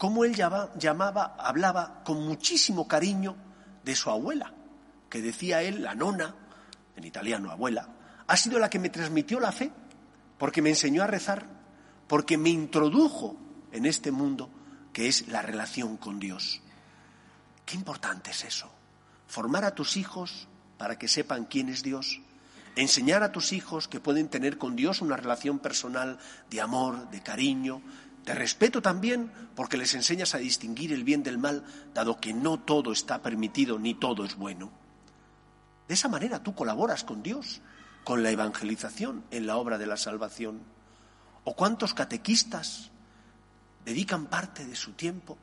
cómo 0.00 0.24
él 0.24 0.34
llamaba, 0.34 1.36
hablaba 1.38 2.02
con 2.04 2.26
muchísimo 2.26 2.88
cariño 2.88 3.36
de 3.84 3.94
su 3.94 4.08
abuela, 4.08 4.50
que 5.10 5.20
decía 5.20 5.62
él, 5.62 5.82
la 5.82 5.94
nona, 5.94 6.34
en 6.96 7.04
italiano 7.04 7.50
abuela, 7.50 7.86
ha 8.26 8.36
sido 8.38 8.58
la 8.58 8.70
que 8.70 8.78
me 8.78 8.88
transmitió 8.88 9.38
la 9.40 9.52
fe, 9.52 9.70
porque 10.38 10.62
me 10.62 10.70
enseñó 10.70 11.02
a 11.02 11.06
rezar, 11.06 11.44
porque 12.08 12.38
me 12.38 12.48
introdujo 12.48 13.36
en 13.72 13.84
este 13.84 14.10
mundo 14.10 14.48
que 14.94 15.06
es 15.06 15.28
la 15.28 15.42
relación 15.42 15.98
con 15.98 16.18
Dios. 16.18 16.62
Qué 17.66 17.76
importante 17.76 18.30
es 18.30 18.44
eso, 18.44 18.72
formar 19.26 19.66
a 19.66 19.74
tus 19.74 19.98
hijos 19.98 20.48
para 20.78 20.98
que 20.98 21.08
sepan 21.08 21.44
quién 21.44 21.68
es 21.68 21.82
Dios. 21.82 22.22
Enseñar 22.74 23.22
a 23.22 23.32
tus 23.32 23.52
hijos 23.52 23.86
que 23.86 24.00
pueden 24.00 24.28
tener 24.28 24.56
con 24.56 24.76
Dios 24.76 25.02
una 25.02 25.16
relación 25.16 25.58
personal 25.58 26.18
de 26.48 26.60
amor, 26.62 27.10
de 27.10 27.20
cariño, 27.20 27.82
de 28.24 28.34
respeto 28.34 28.82
también, 28.82 29.32
porque 29.54 29.76
les 29.76 29.94
enseñas 29.94 30.34
a 30.34 30.38
distinguir 30.38 30.92
el 30.92 31.04
bien 31.04 31.22
del 31.22 31.38
mal, 31.38 31.64
dado 31.94 32.20
que 32.20 32.32
no 32.32 32.60
todo 32.60 32.92
está 32.92 33.22
permitido 33.22 33.78
ni 33.78 33.94
todo 33.94 34.24
es 34.24 34.36
bueno. 34.36 34.70
De 35.88 35.94
esa 35.94 36.08
manera 36.08 36.42
tú 36.42 36.54
colaboras 36.54 37.04
con 37.04 37.22
Dios, 37.22 37.60
con 38.04 38.22
la 38.22 38.30
evangelización 38.30 39.24
en 39.30 39.46
la 39.46 39.56
obra 39.56 39.78
de 39.78 39.86
la 39.86 39.96
salvación. 39.96 40.60
¿O 41.44 41.54
cuántos 41.54 41.94
catequistas 41.94 42.90
dedican 43.84 44.26
parte 44.26 44.66
de 44.66 44.76
su 44.76 44.92
tiempo 44.92 45.38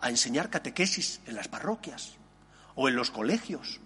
a 0.00 0.10
enseñar 0.10 0.50
catequesis 0.50 1.20
en 1.26 1.34
las 1.34 1.48
parroquias 1.48 2.14
o 2.74 2.88
en 2.88 2.96
los 2.96 3.10
colegios? 3.10 3.80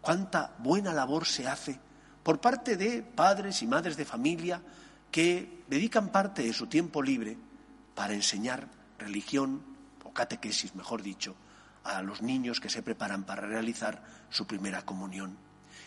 cuánta 0.00 0.54
buena 0.58 0.92
labor 0.92 1.26
se 1.26 1.46
hace 1.46 1.78
por 2.22 2.40
parte 2.40 2.76
de 2.76 3.02
padres 3.02 3.62
y 3.62 3.66
madres 3.66 3.96
de 3.96 4.04
familia 4.04 4.62
que 5.10 5.64
dedican 5.68 6.08
parte 6.08 6.42
de 6.42 6.52
su 6.52 6.66
tiempo 6.66 7.02
libre 7.02 7.36
para 7.98 8.14
enseñar 8.14 8.70
religión 8.98 9.60
o 10.04 10.14
catequesis, 10.14 10.76
mejor 10.78 11.02
dicho, 11.02 11.34
a 11.82 12.00
los 12.02 12.22
niños 12.22 12.60
que 12.60 12.70
se 12.70 12.84
preparan 12.86 13.24
para 13.24 13.42
realizar 13.42 13.98
su 14.30 14.46
primera 14.46 14.86
comunión. 14.86 15.36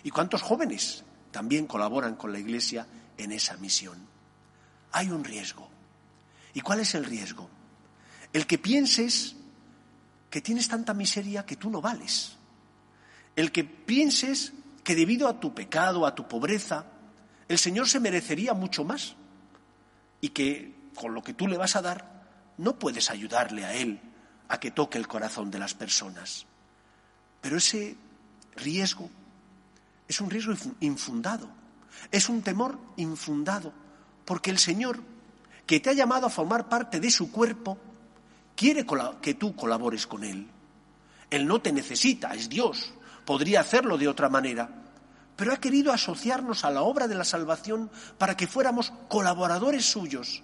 ¿Y 0.04 0.12
cuántos 0.12 0.42
jóvenes 0.42 1.06
también 1.32 1.68
colaboran 1.68 2.18
con 2.18 2.34
la 2.34 2.40
Iglesia 2.40 2.86
en 3.18 3.32
esa 3.32 3.56
misión? 3.56 3.98
Hay 4.92 5.10
un 5.10 5.24
riesgo. 5.24 5.70
¿Y 6.54 6.60
cuál 6.60 6.82
es 6.82 6.96
el 6.96 7.06
riesgo? 7.06 7.50
El 8.34 8.46
que 8.46 8.58
pienses 8.58 9.38
que 10.30 10.42
tienes 10.42 10.68
tanta 10.68 10.94
miseria 10.94 11.46
que 11.46 11.56
tú 11.56 11.70
no 11.70 11.80
vales 11.80 12.38
el 13.36 13.52
que 13.52 13.64
pienses 13.64 14.54
que 14.84 14.96
debido 14.96 15.28
a 15.28 15.40
tu 15.40 15.54
pecado, 15.54 16.06
a 16.06 16.16
tu 16.16 16.28
pobreza, 16.28 16.86
el 17.48 17.58
Señor 17.58 17.88
se 17.88 18.00
merecería 18.00 18.54
mucho 18.54 18.84
más 18.84 19.16
y 20.20 20.30
que 20.30 20.74
con 20.96 21.14
lo 21.14 21.22
que 21.22 21.34
tú 21.34 21.48
le 21.48 21.58
vas 21.58 21.76
a 21.76 21.82
dar 21.82 22.22
no 22.58 22.78
puedes 22.78 23.10
ayudarle 23.10 23.66
a 23.66 23.74
Él 23.74 24.00
a 24.48 24.60
que 24.60 24.72
toque 24.72 24.98
el 24.98 25.08
corazón 25.08 25.50
de 25.50 25.60
las 25.60 25.74
personas. 25.74 26.46
Pero 27.42 27.58
ese 27.58 27.96
riesgo 28.56 29.10
es 30.08 30.22
un 30.22 30.30
riesgo 30.30 30.54
infundado, 30.82 31.50
es 32.12 32.30
un 32.30 32.42
temor 32.42 32.78
infundado, 32.98 33.74
porque 34.26 34.52
el 34.52 34.60
Señor, 34.60 35.00
que 35.66 35.80
te 35.80 35.90
ha 35.90 35.94
llamado 35.94 36.28
a 36.28 36.30
formar 36.30 36.68
parte 36.70 37.00
de 37.00 37.10
su 37.10 37.32
cuerpo, 37.32 37.78
quiere 38.56 38.86
que 39.22 39.34
tú 39.36 39.56
colabores 39.56 40.06
con 40.06 40.24
Él. 40.24 40.48
Él 41.30 41.48
no 41.48 41.62
te 41.62 41.72
necesita, 41.72 42.34
es 42.34 42.50
Dios, 42.50 42.94
podría 43.26 43.62
hacerlo 43.62 43.98
de 43.98 44.10
otra 44.10 44.30
manera, 44.30 44.70
pero 45.36 45.54
ha 45.54 45.58
querido 45.58 45.94
asociarnos 45.94 46.66
a 46.66 46.70
la 46.70 46.82
obra 46.84 47.08
de 47.08 47.16
la 47.16 47.24
salvación 47.24 47.90
para 48.18 48.36
que 48.36 48.48
fuéramos 48.48 48.92
colaboradores 49.08 49.86
suyos. 49.86 50.44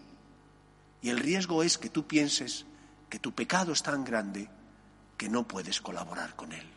Y 1.02 1.10
el 1.10 1.20
riesgo 1.20 1.64
es 1.64 1.78
que 1.78 1.90
tú 1.90 2.08
pienses 2.08 2.66
que 3.10 3.20
tu 3.20 3.34
pecado 3.34 3.72
es 3.72 3.84
tan 3.84 4.04
grande 4.04 4.50
que 5.18 5.30
no 5.30 5.48
puedes 5.48 5.82
colaborar 5.82 6.36
con 6.36 6.52
Él. 6.52 6.68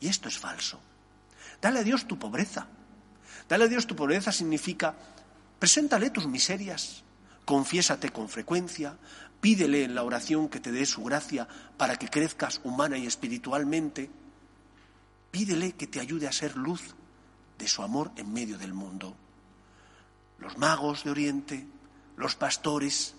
Y 0.00 0.08
esto 0.08 0.28
es 0.28 0.38
falso. 0.38 0.80
Dale 1.60 1.80
a 1.80 1.84
Dios 1.84 2.06
tu 2.06 2.18
pobreza. 2.18 2.68
Dale 3.48 3.64
a 3.64 3.68
Dios 3.68 3.86
tu 3.86 3.96
pobreza 3.96 4.32
significa, 4.32 4.94
preséntale 5.58 6.10
tus 6.10 6.26
miserias, 6.26 7.02
confiésate 7.44 8.10
con 8.10 8.28
frecuencia, 8.28 8.96
pídele 9.40 9.84
en 9.84 9.94
la 9.94 10.02
oración 10.02 10.48
que 10.48 10.60
te 10.60 10.72
dé 10.72 10.84
su 10.86 11.02
gracia 11.02 11.48
para 11.76 11.96
que 11.96 12.08
crezcas 12.08 12.60
humana 12.64 12.98
y 12.98 13.06
espiritualmente, 13.06 14.10
pídele 15.30 15.72
que 15.72 15.86
te 15.86 16.00
ayude 16.00 16.26
a 16.26 16.32
ser 16.32 16.56
luz 16.56 16.94
de 17.58 17.68
su 17.68 17.82
amor 17.82 18.12
en 18.16 18.32
medio 18.32 18.58
del 18.58 18.74
mundo. 18.74 19.16
Los 20.38 20.58
magos 20.58 21.04
de 21.04 21.10
Oriente, 21.10 21.66
los 22.16 22.34
pastores, 22.34 23.14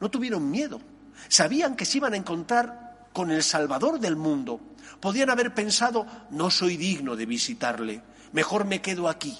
no 0.00 0.10
tuvieron 0.10 0.50
miedo. 0.50 0.80
Sabían 1.28 1.76
que 1.76 1.84
se 1.84 1.98
iban 1.98 2.14
a 2.14 2.16
encontrar 2.16 3.08
con 3.12 3.30
el 3.30 3.42
Salvador 3.42 3.98
del 4.00 4.16
mundo. 4.16 4.60
Podían 5.00 5.30
haber 5.30 5.54
pensado, 5.54 6.06
no 6.30 6.50
soy 6.50 6.76
digno 6.76 7.16
de 7.16 7.26
visitarle, 7.26 8.02
mejor 8.32 8.64
me 8.64 8.80
quedo 8.80 9.08
aquí 9.08 9.36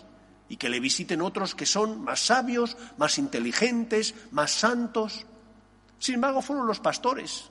y 0.49 0.57
que 0.57 0.69
le 0.69 0.81
visiten 0.81 1.21
otros 1.21 1.55
que 1.55 1.67
son 1.67 2.03
más 2.03 2.21
sabios, 2.21 2.77
más 2.97 3.19
inteligentes, 3.19 4.15
más 4.31 4.51
santos. 4.51 5.27
Sin 5.99 6.17
embargo, 6.17 6.43
fueron 6.43 6.67
los 6.67 6.81
pastores 6.81 7.51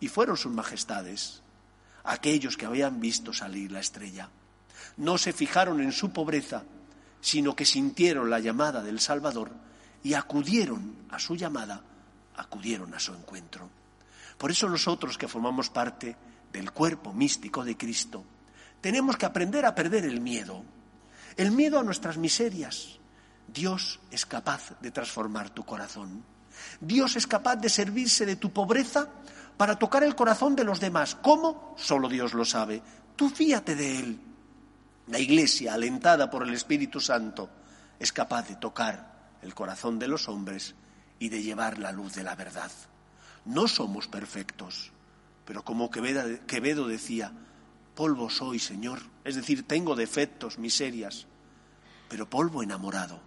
y 0.00 0.08
fueron 0.08 0.36
sus 0.36 0.52
majestades, 0.52 1.42
aquellos 2.04 2.56
que 2.56 2.66
habían 2.66 3.00
visto 3.00 3.32
salir 3.32 3.70
la 3.72 3.80
estrella 3.80 4.30
no 4.96 5.18
se 5.18 5.32
fijaron 5.32 5.80
en 5.80 5.92
su 5.92 6.12
pobreza, 6.12 6.62
sino 7.20 7.54
que 7.54 7.64
sintieron 7.64 8.30
la 8.30 8.40
llamada 8.40 8.82
del 8.82 9.00
Salvador 9.00 9.50
y 10.02 10.14
acudieron 10.14 10.94
a 11.10 11.18
su 11.18 11.36
llamada, 11.36 11.82
acudieron 12.40 12.94
a 12.94 12.98
su 12.98 13.12
encuentro. 13.12 13.68
Por 14.38 14.50
eso 14.50 14.68
nosotros 14.68 15.18
que 15.18 15.28
formamos 15.28 15.68
parte 15.68 16.16
del 16.52 16.72
cuerpo 16.72 17.12
místico 17.12 17.64
de 17.64 17.76
Cristo, 17.76 18.24
tenemos 18.80 19.16
que 19.16 19.26
aprender 19.26 19.66
a 19.66 19.74
perder 19.74 20.04
el 20.04 20.20
miedo, 20.20 20.64
el 21.36 21.52
miedo 21.52 21.78
a 21.78 21.82
nuestras 21.82 22.16
miserias. 22.16 22.98
Dios 23.46 24.00
es 24.10 24.24
capaz 24.24 24.80
de 24.80 24.90
transformar 24.90 25.50
tu 25.50 25.64
corazón. 25.64 26.24
Dios 26.80 27.16
es 27.16 27.26
capaz 27.26 27.56
de 27.56 27.68
servirse 27.68 28.24
de 28.24 28.36
tu 28.36 28.52
pobreza 28.52 29.08
para 29.56 29.78
tocar 29.78 30.02
el 30.02 30.14
corazón 30.14 30.56
de 30.56 30.64
los 30.64 30.80
demás. 30.80 31.16
¿Cómo? 31.20 31.74
Solo 31.76 32.08
Dios 32.08 32.32
lo 32.32 32.44
sabe. 32.44 32.82
Tú 33.16 33.28
fíate 33.28 33.76
de 33.76 33.98
Él. 33.98 34.20
La 35.08 35.18
Iglesia, 35.18 35.74
alentada 35.74 36.30
por 36.30 36.44
el 36.46 36.54
Espíritu 36.54 37.00
Santo, 37.00 37.50
es 37.98 38.12
capaz 38.12 38.48
de 38.48 38.56
tocar 38.56 39.36
el 39.42 39.54
corazón 39.54 39.98
de 39.98 40.08
los 40.08 40.28
hombres 40.28 40.74
y 41.20 41.28
de 41.28 41.42
llevar 41.42 41.78
la 41.78 41.92
luz 41.92 42.14
de 42.14 42.24
la 42.24 42.34
verdad. 42.34 42.72
No 43.44 43.68
somos 43.68 44.08
perfectos, 44.08 44.90
pero 45.44 45.64
como 45.64 45.90
Quevedo 45.90 46.88
decía, 46.88 47.32
polvo 47.94 48.28
soy, 48.30 48.58
Señor, 48.58 49.00
es 49.22 49.36
decir, 49.36 49.68
tengo 49.68 49.94
defectos, 49.94 50.58
miserias, 50.58 51.26
pero 52.08 52.28
polvo 52.28 52.62
enamorado, 52.62 53.20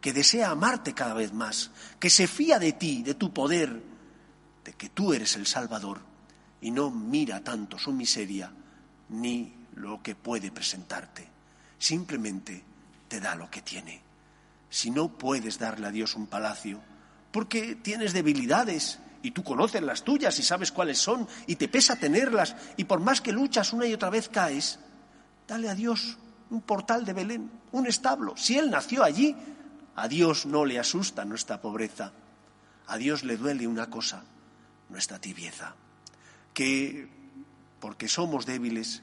que 0.00 0.12
desea 0.12 0.50
amarte 0.50 0.94
cada 0.94 1.14
vez 1.14 1.32
más, 1.32 1.72
que 1.98 2.10
se 2.10 2.28
fía 2.28 2.58
de 2.58 2.72
ti, 2.74 3.02
de 3.02 3.14
tu 3.14 3.32
poder, 3.32 3.82
de 4.64 4.72
que 4.74 4.90
tú 4.90 5.12
eres 5.12 5.34
el 5.34 5.46
Salvador 5.46 6.00
y 6.60 6.70
no 6.70 6.90
mira 6.90 7.42
tanto 7.42 7.78
su 7.78 7.92
miseria 7.92 8.52
ni 9.08 9.54
lo 9.74 10.02
que 10.02 10.14
puede 10.14 10.50
presentarte. 10.52 11.26
Simplemente 11.78 12.62
te 13.08 13.20
da 13.20 13.34
lo 13.34 13.50
que 13.50 13.62
tiene. 13.62 14.02
Si 14.68 14.90
no 14.90 15.08
puedes 15.16 15.58
darle 15.58 15.86
a 15.86 15.90
Dios 15.90 16.14
un 16.14 16.26
palacio, 16.26 16.80
porque 17.30 17.76
tienes 17.76 18.12
debilidades 18.12 18.98
y 19.22 19.32
tú 19.32 19.42
conoces 19.42 19.82
las 19.82 20.04
tuyas 20.04 20.38
y 20.38 20.42
sabes 20.42 20.72
cuáles 20.72 20.98
son 20.98 21.28
y 21.46 21.56
te 21.56 21.68
pesa 21.68 21.96
tenerlas 21.96 22.56
y 22.76 22.84
por 22.84 23.00
más 23.00 23.20
que 23.20 23.32
luchas 23.32 23.72
una 23.72 23.86
y 23.86 23.94
otra 23.94 24.10
vez 24.10 24.28
caes, 24.28 24.78
dale 25.46 25.68
a 25.68 25.74
Dios 25.74 26.18
un 26.50 26.62
portal 26.62 27.04
de 27.04 27.12
Belén, 27.12 27.50
un 27.72 27.86
establo. 27.86 28.36
Si 28.36 28.56
Él 28.56 28.70
nació 28.70 29.04
allí, 29.04 29.36
a 29.96 30.08
Dios 30.08 30.46
no 30.46 30.64
le 30.64 30.78
asusta 30.78 31.24
nuestra 31.24 31.60
pobreza. 31.60 32.12
A 32.86 32.96
Dios 32.96 33.24
le 33.24 33.36
duele 33.36 33.66
una 33.66 33.90
cosa, 33.90 34.24
nuestra 34.88 35.18
tibieza, 35.18 35.74
que 36.54 37.08
porque 37.80 38.08
somos 38.08 38.46
débiles 38.46 39.02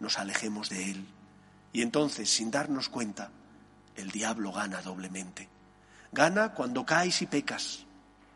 nos 0.00 0.18
alejemos 0.18 0.68
de 0.70 0.92
Él. 0.92 1.06
Y 1.72 1.82
entonces, 1.82 2.30
sin 2.30 2.50
darnos 2.50 2.88
cuenta, 2.88 3.30
el 3.96 4.10
diablo 4.10 4.52
gana 4.52 4.80
doblemente. 4.80 5.48
Gana 6.12 6.54
cuando 6.54 6.86
caes 6.86 7.22
y 7.22 7.26
pecas. 7.26 7.84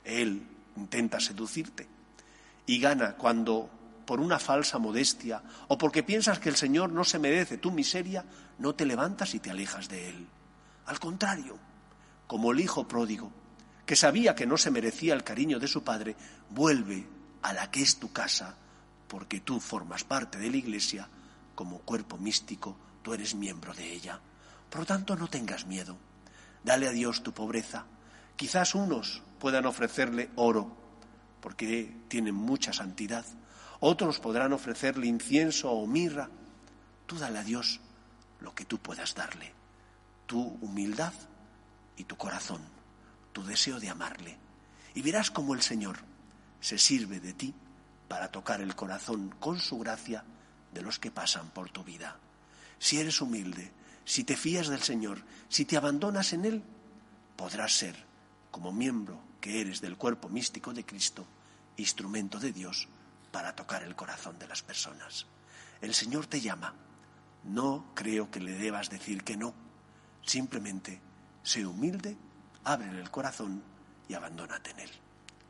Él 0.05 0.47
intenta 0.77 1.21
seducirte. 1.21 1.89
Y 2.67 2.79
gana 2.79 3.15
cuando, 3.15 3.69
por 4.07 4.21
una 4.21 4.39
falsa 4.39 4.79
modestia 4.79 5.43
o 5.69 5.79
porque 5.79 6.03
piensas 6.03 6.39
que 6.39 6.49
el 6.49 6.57
Señor 6.57 6.93
no 6.93 7.05
se 7.05 7.19
merece 7.19 7.59
tu 7.59 7.73
miseria, 7.73 8.25
no 8.59 8.75
te 8.75 8.87
levantas 8.87 9.35
y 9.35 9.41
te 9.41 9.51
alejas 9.51 9.89
de 9.89 10.11
Él. 10.11 10.27
Al 10.87 10.99
contrario, 10.99 11.59
como 12.27 12.53
el 12.53 12.61
hijo 12.61 12.87
pródigo, 12.87 13.31
que 13.87 13.97
sabía 13.97 14.35
que 14.35 14.47
no 14.47 14.57
se 14.57 14.71
merecía 14.71 15.15
el 15.15 15.25
cariño 15.25 15.59
de 15.59 15.69
su 15.69 15.83
padre, 15.83 16.17
vuelve 16.51 17.07
a 17.43 17.53
la 17.53 17.71
que 17.71 17.83
es 17.83 17.99
tu 17.99 18.13
casa, 18.13 18.55
porque 19.09 19.41
tú 19.41 19.61
formas 19.61 20.05
parte 20.05 20.39
de 20.39 20.51
la 20.51 20.57
iglesia 20.57 21.09
como 21.55 21.81
cuerpo 21.81 22.17
místico, 22.17 22.77
tú 23.03 23.13
eres 23.13 23.35
miembro 23.35 23.75
de 23.75 23.93
ella. 23.93 24.21
Por 24.71 24.81
lo 24.81 24.87
tanto, 24.87 25.17
no 25.17 25.29
tengas 25.29 25.67
miedo. 25.67 25.97
Dale 26.65 26.89
a 26.89 26.93
Dios 26.93 27.23
tu 27.23 27.33
pobreza. 27.33 27.85
Quizás 28.37 28.75
unos 28.75 29.23
puedan 29.39 29.67
ofrecerle 29.67 30.31
oro, 30.37 30.77
porque 31.41 31.95
tienen 32.09 32.35
mucha 32.35 32.73
santidad. 32.73 33.25
Otros 33.81 34.21
podrán 34.21 34.53
ofrecerle 34.53 35.07
incienso 35.07 35.73
o 35.73 35.87
mirra. 35.87 36.31
Tú 37.07 37.19
dale 37.19 37.41
a 37.41 37.45
Dios 37.45 37.81
lo 38.41 38.55
que 38.55 38.65
tú 38.65 38.79
puedas 38.79 39.15
darle. 39.15 39.53
Tu 40.27 40.41
humildad 40.41 41.13
y 41.97 42.05
tu 42.05 42.17
corazón, 42.17 42.63
tu 43.33 43.45
deseo 43.45 43.81
de 43.81 43.89
amarle. 43.89 44.39
Y 44.95 45.03
verás 45.03 45.31
cómo 45.31 45.55
el 45.55 45.63
Señor 45.63 45.99
se 46.61 46.79
sirve 46.79 47.19
de 47.19 47.33
ti 47.33 47.55
para 48.07 48.31
tocar 48.31 48.61
el 48.61 48.77
corazón 48.77 49.35
con 49.41 49.59
su 49.59 49.79
gracia 49.79 50.25
de 50.73 50.83
los 50.83 50.99
que 50.99 51.11
pasan 51.11 51.51
por 51.51 51.71
tu 51.71 51.83
vida. 51.83 52.17
Si 52.79 52.99
eres 52.99 53.21
humilde, 53.21 53.73
si 54.05 54.25
te 54.25 54.37
fías 54.37 54.69
del 54.69 54.83
Señor, 54.83 55.23
si 55.49 55.65
te 55.65 55.77
abandonas 55.77 56.33
en 56.33 56.45
Él, 56.45 56.63
podrás 57.37 57.77
ser, 57.77 57.97
como 58.51 58.73
miembro 58.73 59.21
que 59.41 59.61
eres 59.61 59.81
del 59.81 59.97
cuerpo 59.97 60.29
místico 60.29 60.73
de 60.73 60.85
Cristo, 60.85 61.27
instrumento 61.77 62.39
de 62.39 62.53
Dios 62.53 62.89
para 63.31 63.55
tocar 63.55 63.83
el 63.83 63.97
corazón 63.97 64.39
de 64.39 64.47
las 64.47 64.63
personas. 64.63 65.27
El 65.81 65.95
Señor 65.95 66.27
te 66.27 66.41
llama. 66.41 66.75
No 67.45 67.87
creo 67.95 68.31
que 68.31 68.41
le 68.41 68.53
debas 68.53 68.89
decir 68.89 69.25
que 69.25 69.37
no. 69.37 69.53
Simplemente 70.25 71.01
sé 71.43 71.67
humilde, 71.67 72.17
ábrele 72.65 73.01
el 73.01 73.11
corazón 73.11 73.63
y 74.09 74.15
abandónate 74.15 74.71
en 74.71 74.81
Él. 74.81 74.91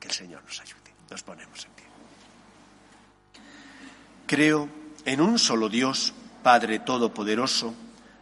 Que 0.01 0.09
el 0.09 0.15
Señor 0.15 0.43
nos 0.45 0.59
ayude. 0.61 0.81
Nos 1.11 1.23
ponemos 1.23 1.65
en 1.67 1.73
pie. 1.73 1.85
Creo 4.27 4.69
en 5.05 5.21
un 5.21 5.39
solo 5.39 5.69
Dios, 5.69 6.15
Padre 6.43 6.79
Todopoderoso, 6.79 7.75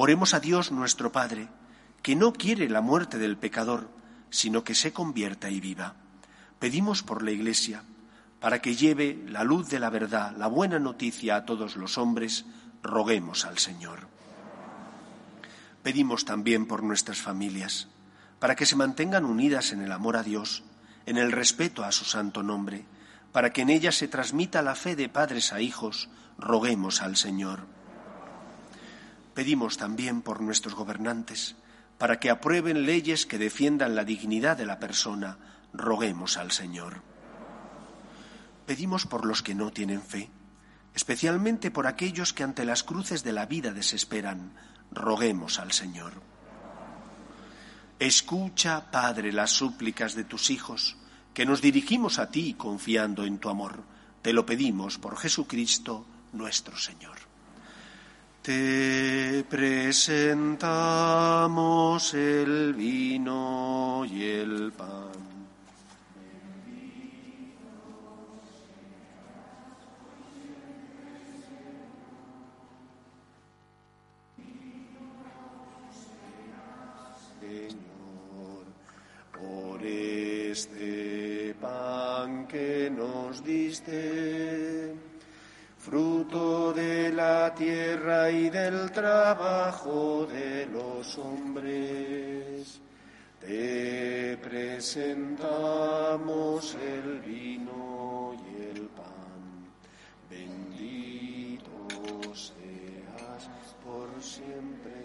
Oremos 0.00 0.32
a 0.32 0.38
Dios 0.38 0.70
nuestro 0.70 1.10
Padre, 1.10 1.48
que 2.02 2.14
no 2.14 2.32
quiere 2.32 2.68
la 2.68 2.80
muerte 2.80 3.18
del 3.18 3.36
pecador, 3.36 3.88
sino 4.30 4.62
que 4.62 4.76
se 4.76 4.92
convierta 4.92 5.50
y 5.50 5.58
viva. 5.58 5.96
Pedimos 6.60 7.02
por 7.02 7.24
la 7.24 7.32
Iglesia, 7.32 7.82
para 8.38 8.62
que 8.62 8.76
lleve 8.76 9.20
la 9.26 9.42
luz 9.42 9.68
de 9.70 9.80
la 9.80 9.90
verdad, 9.90 10.36
la 10.36 10.46
buena 10.46 10.78
noticia 10.78 11.34
a 11.34 11.44
todos 11.44 11.74
los 11.74 11.98
hombres, 11.98 12.44
roguemos 12.80 13.44
al 13.44 13.58
Señor. 13.58 14.06
Pedimos 15.82 16.24
también 16.24 16.66
por 16.66 16.84
nuestras 16.84 17.18
familias, 17.20 17.88
para 18.38 18.54
que 18.54 18.66
se 18.66 18.76
mantengan 18.76 19.24
unidas 19.24 19.72
en 19.72 19.82
el 19.82 19.90
amor 19.90 20.16
a 20.16 20.22
Dios, 20.22 20.62
en 21.06 21.16
el 21.16 21.32
respeto 21.32 21.82
a 21.82 21.90
su 21.90 22.04
santo 22.04 22.44
nombre, 22.44 22.84
para 23.32 23.52
que 23.52 23.62
en 23.62 23.68
ellas 23.68 23.96
se 23.96 24.06
transmita 24.06 24.62
la 24.62 24.76
fe 24.76 24.94
de 24.94 25.08
padres 25.08 25.52
a 25.52 25.60
hijos, 25.60 26.08
roguemos 26.38 27.02
al 27.02 27.16
Señor. 27.16 27.77
Pedimos 29.38 29.76
también 29.76 30.20
por 30.22 30.40
nuestros 30.40 30.74
gobernantes, 30.74 31.54
para 31.96 32.18
que 32.18 32.28
aprueben 32.28 32.86
leyes 32.86 33.24
que 33.24 33.38
defiendan 33.38 33.94
la 33.94 34.02
dignidad 34.02 34.56
de 34.56 34.66
la 34.66 34.80
persona, 34.80 35.38
roguemos 35.72 36.36
al 36.36 36.50
Señor. 36.50 37.02
Pedimos 38.66 39.06
por 39.06 39.24
los 39.24 39.44
que 39.44 39.54
no 39.54 39.70
tienen 39.70 40.02
fe, 40.02 40.28
especialmente 40.92 41.70
por 41.70 41.86
aquellos 41.86 42.32
que 42.32 42.42
ante 42.42 42.64
las 42.64 42.82
cruces 42.82 43.22
de 43.22 43.30
la 43.30 43.46
vida 43.46 43.70
desesperan, 43.70 44.54
roguemos 44.90 45.60
al 45.60 45.70
Señor. 45.70 46.14
Escucha, 48.00 48.90
Padre, 48.90 49.32
las 49.32 49.52
súplicas 49.52 50.16
de 50.16 50.24
tus 50.24 50.50
hijos, 50.50 50.96
que 51.32 51.46
nos 51.46 51.62
dirigimos 51.62 52.18
a 52.18 52.28
ti 52.32 52.54
confiando 52.54 53.24
en 53.24 53.38
tu 53.38 53.50
amor. 53.50 53.84
Te 54.20 54.32
lo 54.32 54.44
pedimos 54.44 54.98
por 54.98 55.16
Jesucristo 55.16 56.04
nuestro 56.32 56.76
Señor. 56.76 57.27
Te 58.48 59.44
presentamos 59.44 60.14
el 62.14 62.72
vino 62.72 64.06
y 64.10 64.24
el 64.24 64.72
pan. 64.72 65.08
este 80.50 81.54
pan 81.60 82.46
que 82.46 82.90
nos 82.90 83.44
diste, 83.44 84.94
fruto 85.78 86.57
la 87.18 87.52
tierra 87.52 88.30
y 88.30 88.48
del 88.48 88.92
trabajo 88.92 90.24
de 90.26 90.66
los 90.66 91.18
hombres. 91.18 92.80
Te 93.40 94.38
presentamos 94.40 95.16
el 96.76 97.18
vino 97.18 98.36
y 98.46 98.62
el 98.70 98.86
pan. 99.00 99.66
Bendito 100.30 101.88
seas 102.36 103.50
por 103.84 104.08
siempre, 104.22 104.97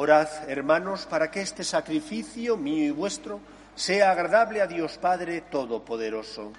Orad, 0.00 0.28
hermanos, 0.48 1.06
para 1.06 1.28
que 1.28 1.40
este 1.40 1.64
sacrificio 1.64 2.56
mío 2.56 2.84
y 2.84 2.90
vuestro 2.92 3.40
sea 3.74 4.12
agradable 4.12 4.62
a 4.62 4.68
Dios 4.68 4.96
Padre 4.96 5.40
Todopoderoso. 5.40 6.52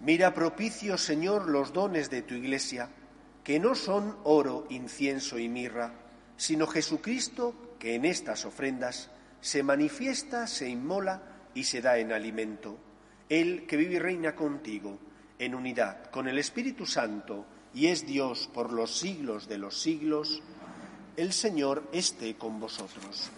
Mira 0.00 0.32
propicio, 0.32 0.96
Señor, 0.96 1.50
los 1.50 1.74
dones 1.74 2.08
de 2.08 2.22
tu 2.22 2.32
Iglesia, 2.32 2.88
que 3.44 3.60
no 3.60 3.74
son 3.74 4.16
oro, 4.24 4.66
incienso 4.70 5.38
y 5.38 5.50
mirra, 5.50 5.92
sino 6.38 6.66
Jesucristo, 6.66 7.76
que 7.78 7.94
en 7.94 8.06
estas 8.06 8.46
ofrendas 8.46 9.10
se 9.42 9.62
manifiesta, 9.62 10.46
se 10.46 10.70
inmola 10.70 11.20
y 11.52 11.64
se 11.64 11.82
da 11.82 11.98
en 11.98 12.10
alimento 12.10 12.78
él 13.28 13.66
que 13.66 13.76
vive 13.76 13.94
y 13.94 13.98
reina 13.98 14.34
contigo 14.34 14.98
en 15.38 15.54
unidad 15.54 16.10
con 16.10 16.28
el 16.28 16.38
Espíritu 16.38 16.86
Santo 16.86 17.46
y 17.74 17.88
es 17.88 18.06
Dios 18.06 18.48
por 18.52 18.72
los 18.72 18.98
siglos 18.98 19.48
de 19.48 19.58
los 19.58 19.80
siglos, 19.80 20.42
el 21.16 21.32
Señor 21.32 21.88
esté 21.92 22.36
con 22.36 22.60
vosotros. 22.60 23.30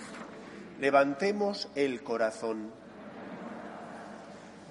Levantemos 0.81 1.68
el 1.75 2.03
corazón. 2.03 2.70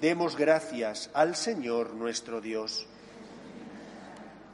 Demos 0.00 0.36
gracias 0.36 1.10
al 1.14 1.34
Señor 1.34 1.94
nuestro 1.94 2.40
Dios. 2.40 2.86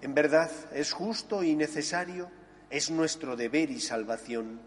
En 0.00 0.14
verdad 0.14 0.50
es 0.72 0.92
justo 0.92 1.42
y 1.42 1.54
necesario, 1.54 2.30
es 2.70 2.90
nuestro 2.90 3.36
deber 3.36 3.70
y 3.70 3.80
salvación, 3.80 4.60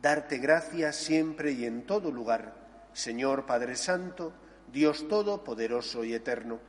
darte 0.00 0.38
gracias 0.38 0.96
siempre 0.96 1.52
y 1.52 1.64
en 1.64 1.86
todo 1.86 2.10
lugar, 2.10 2.54
Señor 2.92 3.46
Padre 3.46 3.76
Santo, 3.76 4.32
Dios 4.72 5.08
Todopoderoso 5.08 6.04
y 6.04 6.14
Eterno, 6.14 6.60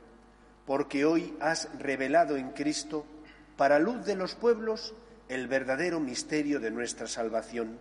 porque 0.66 1.04
hoy 1.04 1.36
has 1.40 1.68
revelado 1.78 2.36
en 2.36 2.50
Cristo, 2.50 3.06
para 3.56 3.78
luz 3.78 4.04
de 4.04 4.16
los 4.16 4.34
pueblos, 4.34 4.94
el 5.28 5.46
verdadero 5.46 6.00
misterio 6.00 6.58
de 6.58 6.70
nuestra 6.70 7.06
salvación, 7.06 7.78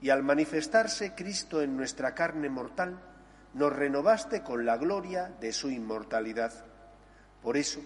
y 0.00 0.10
al 0.10 0.22
manifestarse 0.24 1.14
Cristo 1.14 1.62
en 1.62 1.76
nuestra 1.76 2.14
carne 2.14 2.48
mortal, 2.48 3.00
nos 3.54 3.72
renovaste 3.72 4.42
con 4.42 4.66
la 4.66 4.76
gloria 4.76 5.32
de 5.40 5.52
su 5.52 5.70
inmortalidad. 5.70 6.52
Por 7.40 7.56
eso, 7.56 7.80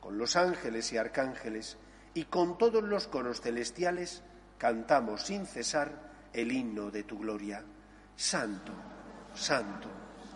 con 0.00 0.18
los 0.18 0.36
ángeles 0.36 0.92
y 0.92 0.98
arcángeles, 0.98 1.78
y 2.12 2.24
con 2.24 2.58
todos 2.58 2.84
los 2.84 3.08
coros 3.08 3.40
celestiales, 3.40 4.22
cantamos 4.58 5.22
sin 5.22 5.46
cesar 5.46 5.90
el 6.34 6.52
himno 6.52 6.90
de 6.90 7.04
tu 7.04 7.18
gloria. 7.18 7.64
Santo, 8.14 8.72
santo 9.34 10.03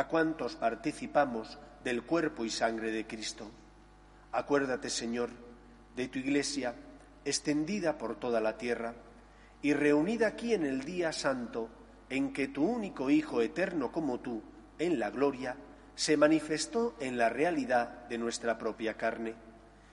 a 0.00 0.08
cuantos 0.08 0.56
participamos 0.56 1.58
del 1.84 2.04
cuerpo 2.04 2.46
y 2.46 2.48
sangre 2.48 2.90
de 2.90 3.06
Cristo. 3.06 3.50
Acuérdate, 4.32 4.88
Señor, 4.88 5.28
de 5.94 6.08
tu 6.08 6.18
Iglesia 6.18 6.74
extendida 7.22 7.98
por 7.98 8.18
toda 8.18 8.40
la 8.40 8.56
tierra 8.56 8.94
y 9.60 9.74
reunida 9.74 10.28
aquí 10.28 10.54
en 10.54 10.64
el 10.64 10.84
día 10.84 11.12
santo 11.12 11.68
en 12.08 12.32
que 12.32 12.48
tu 12.48 12.64
único 12.64 13.10
Hijo 13.10 13.42
eterno 13.42 13.92
como 13.92 14.20
tú, 14.20 14.42
en 14.78 14.98
la 14.98 15.10
gloria, 15.10 15.54
se 15.94 16.16
manifestó 16.16 16.96
en 16.98 17.18
la 17.18 17.28
realidad 17.28 18.08
de 18.08 18.16
nuestra 18.16 18.56
propia 18.56 18.94
carne. 18.96 19.34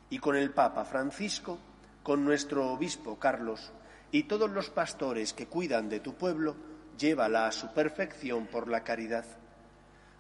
Y 0.10 0.20
con 0.20 0.38
el 0.38 0.52
Papa 0.52 0.86
Francisco, 0.86 1.60
con 2.02 2.24
nuestro 2.24 2.72
Obispo 2.72 3.20
Carlos 3.20 3.74
y 4.12 4.24
todos 4.24 4.50
los 4.50 4.70
pastores 4.70 5.34
que 5.34 5.48
cuidan 5.48 5.90
de 5.90 6.00
tu 6.00 6.14
pueblo, 6.14 6.56
llévala 6.98 7.46
a 7.46 7.52
su 7.52 7.74
perfección 7.74 8.48
por 8.48 8.70
la 8.70 8.86
caridad 8.86 9.26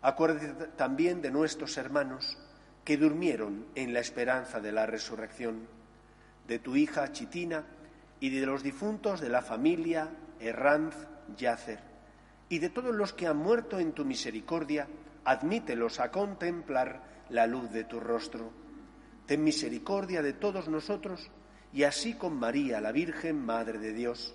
Acuérdate 0.01 0.67
también 0.77 1.21
de 1.21 1.31
nuestros 1.31 1.77
hermanos 1.77 2.37
que 2.83 2.97
durmieron 2.97 3.65
en 3.75 3.93
la 3.93 3.99
esperanza 3.99 4.59
de 4.59 4.71
la 4.71 4.85
resurrección, 4.85 5.67
de 6.47 6.59
tu 6.59 6.75
hija 6.75 7.11
Chitina 7.11 7.65
y 8.19 8.29
de 8.29 8.45
los 8.45 8.63
difuntos 8.63 9.19
de 9.19 9.29
la 9.29 9.41
familia 9.41 10.09
Herranz 10.39 10.95
Yacer, 11.35 11.79
y 12.49 12.59
de 12.59 12.69
todos 12.69 12.95
los 12.95 13.13
que 13.13 13.27
han 13.27 13.37
muerto 13.37 13.79
en 13.79 13.91
tu 13.91 14.05
misericordia, 14.05 14.87
admítelos 15.25 15.99
a 15.99 16.11
contemplar 16.11 17.01
la 17.29 17.47
luz 17.47 17.69
de 17.71 17.83
tu 17.83 17.99
rostro. 17.99 18.51
Ten 19.25 19.43
misericordia 19.43 20.21
de 20.21 20.33
todos 20.33 20.69
nosotros, 20.69 21.29
y 21.73 21.83
así 21.83 22.13
con 22.13 22.39
María, 22.39 22.79
la 22.79 22.93
Virgen, 22.93 23.45
Madre 23.45 23.79
de 23.79 23.91
Dios, 23.91 24.33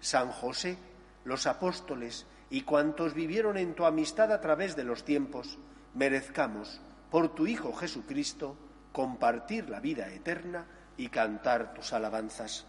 San 0.00 0.30
José, 0.30 0.76
los 1.24 1.46
apóstoles 1.46 2.26
y 2.50 2.62
cuantos 2.62 3.14
vivieron 3.14 3.56
en 3.56 3.74
tu 3.74 3.84
amistad 3.84 4.32
a 4.32 4.40
través 4.40 4.76
de 4.76 4.84
los 4.84 5.04
tiempos, 5.04 5.58
merezcamos, 5.94 6.80
por 7.10 7.34
tu 7.34 7.46
Hijo 7.46 7.72
Jesucristo, 7.72 8.56
compartir 8.92 9.68
la 9.68 9.80
vida 9.80 10.08
eterna 10.12 10.66
y 10.96 11.08
cantar 11.08 11.74
tus 11.74 11.92
alabanzas. 11.92 12.66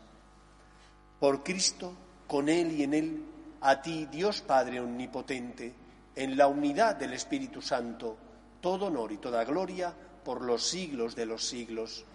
Por 1.20 1.44
Cristo, 1.44 1.94
con 2.28 2.50
Él 2.50 2.72
y 2.72 2.84
en 2.84 2.94
Él, 2.94 3.26
a 3.62 3.82
ti, 3.82 4.08
Dios 4.12 4.42
Padre 4.42 4.80
Omnipotente, 4.80 5.74
en 6.16 6.38
la 6.38 6.48
unidad 6.48 6.96
del 6.96 7.14
Espíritu 7.14 7.62
Santo, 7.62 8.18
todo 8.62 8.88
honor 8.88 9.12
y 9.12 9.18
toda 9.18 9.44
gloria 9.46 9.94
por 10.24 10.42
los 10.42 10.64
siglos 10.68 11.16
de 11.16 11.26
los 11.26 11.46
siglos. 11.46 12.06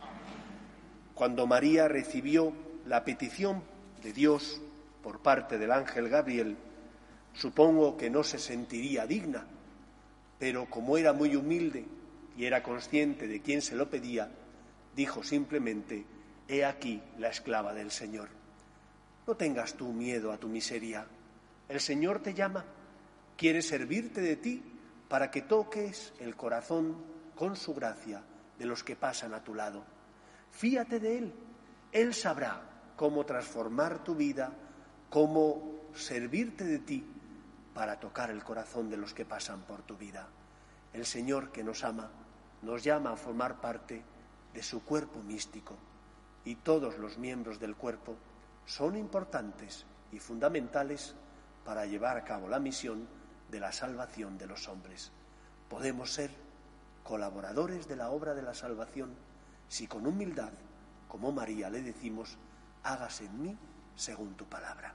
Cuando 1.15 1.47
María 1.47 1.89
recibió 1.89 2.53
la 2.87 3.05
petición 3.05 3.63
de 4.03 4.13
Dios 4.13 4.61
por 5.03 5.21
parte 5.21 5.57
del 5.59 5.73
ángel 5.73 6.09
Gabriel, 6.09 6.57
Supongo 7.35 7.97
que 7.97 8.11
no 8.11 8.23
se 8.23 8.39
sentiría 8.39 9.07
digna, 9.07 9.47
pero 10.39 10.69
como 10.69 10.99
era 10.99 11.13
muy 11.13 11.37
humilde 11.37 11.87
y 12.37 12.45
era 12.45 12.63
consciente 12.63 13.27
de 13.27 13.41
quién 13.41 13.63
se 13.63 13.77
lo 13.77 13.89
pedía, 13.89 14.31
dijo 14.95 15.23
simplemente, 15.23 16.05
He 16.49 16.65
aquí 16.65 17.01
la 17.19 17.29
esclava 17.29 17.73
del 17.73 17.91
Señor. 17.91 18.29
No 19.27 19.37
tengas 19.37 19.75
tú 19.75 19.93
miedo 19.93 20.33
a 20.33 20.39
tu 20.39 20.49
miseria. 20.49 21.07
El 21.69 21.81
Señor 21.81 22.21
te 22.21 22.35
llama, 22.35 22.65
quiere 23.37 23.63
servirte 23.63 24.21
de 24.21 24.37
ti 24.37 24.63
para 25.09 25.31
que 25.31 25.43
toques 25.43 26.13
el 26.19 26.37
corazón 26.37 26.97
con 27.37 27.57
su 27.57 27.73
gracia 27.75 28.23
de 28.59 28.67
los 28.67 28.83
que 28.85 28.97
pasan 28.97 29.33
a 29.33 29.43
tu 29.43 29.55
lado. 29.55 29.85
Fíate 30.51 31.01
de 31.01 31.19
Él. 31.19 31.33
Él 31.93 32.13
sabrá 32.13 32.63
cómo 32.97 33.25
transformar 33.25 34.03
tu 34.03 34.15
vida, 34.15 34.53
cómo 35.09 35.89
servirte 35.95 36.65
de 36.65 36.79
ti 36.81 37.12
para 37.75 37.99
tocar 37.99 38.31
el 38.31 38.45
corazón 38.45 38.91
de 38.91 38.97
los 38.97 39.15
que 39.15 39.25
pasan 39.25 39.63
por 39.63 39.83
tu 39.83 39.97
vida. 39.97 40.29
El 40.93 41.07
Señor 41.07 41.53
que 41.53 41.65
nos 41.65 41.85
ama 41.85 42.11
nos 42.63 42.83
llama 42.85 43.13
a 43.13 43.17
formar 43.17 43.61
parte 43.61 44.03
de 44.53 44.63
su 44.63 44.85
cuerpo 44.85 45.21
místico 45.23 45.77
y 46.45 46.57
todos 46.57 46.99
los 46.99 47.19
miembros 47.19 47.59
del 47.59 47.77
cuerpo 47.77 48.17
son 48.67 48.97
importantes 48.97 49.87
y 50.13 50.19
fundamentales 50.19 51.15
para 51.65 51.87
llevar 51.87 52.17
a 52.17 52.25
cabo 52.25 52.49
la 52.49 52.61
misión 52.61 53.09
de 53.51 53.61
la 53.61 53.73
salvación 53.73 54.39
de 54.39 54.47
los 54.47 54.69
hombres. 54.69 55.13
Podemos 55.69 56.13
ser 56.13 56.31
colaboradores 57.03 57.89
de 57.89 57.97
la 57.97 58.11
obra 58.11 58.35
de 58.35 58.43
la 58.43 58.55
salvación 58.55 59.15
si 59.69 59.87
con 59.87 60.07
humildad, 60.07 60.53
como 61.09 61.33
María, 61.33 61.71
le 61.71 61.83
decimos, 61.83 62.37
hágase 62.83 63.25
en 63.25 63.43
mí 63.43 63.59
según 63.97 64.35
tu 64.35 64.45
palabra. 64.45 64.95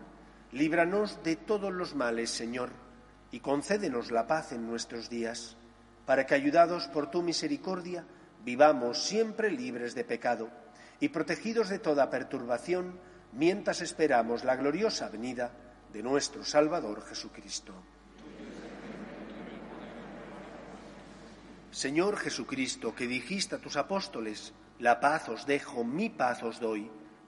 Líbranos 0.51 1.23
de 1.23 1.37
todos 1.37 1.71
los 1.71 1.95
males, 1.95 2.29
Señor, 2.29 2.71
y 3.31 3.39
concédenos 3.39 4.11
la 4.11 4.27
paz 4.27 4.51
en 4.51 4.67
nuestros 4.67 5.09
días, 5.09 5.55
para 6.05 6.25
que, 6.25 6.35
ayudados 6.35 6.87
por 6.89 7.09
tu 7.09 7.21
misericordia, 7.21 8.05
vivamos 8.43 9.05
siempre 9.05 9.49
libres 9.49 9.95
de 9.95 10.03
pecado 10.03 10.49
y 10.99 11.07
protegidos 11.07 11.69
de 11.69 11.79
toda 11.79 12.09
perturbación, 12.09 12.99
mientras 13.31 13.79
esperamos 13.81 14.43
la 14.43 14.57
gloriosa 14.57 15.07
venida 15.07 15.53
de 15.93 16.03
nuestro 16.03 16.43
Salvador 16.43 17.05
Jesucristo. 17.05 17.73
Señor 21.71 22.17
Jesucristo, 22.17 22.93
que 22.93 23.07
dijiste 23.07 23.55
a 23.55 23.59
tus 23.59 23.77
apóstoles, 23.77 24.53
la 24.79 24.99
paz 24.99 25.29
os 25.29 25.45
dejo, 25.45 25.85
mi 25.85 26.09
paz 26.09 26.43
os 26.43 26.59
doy 26.59 26.91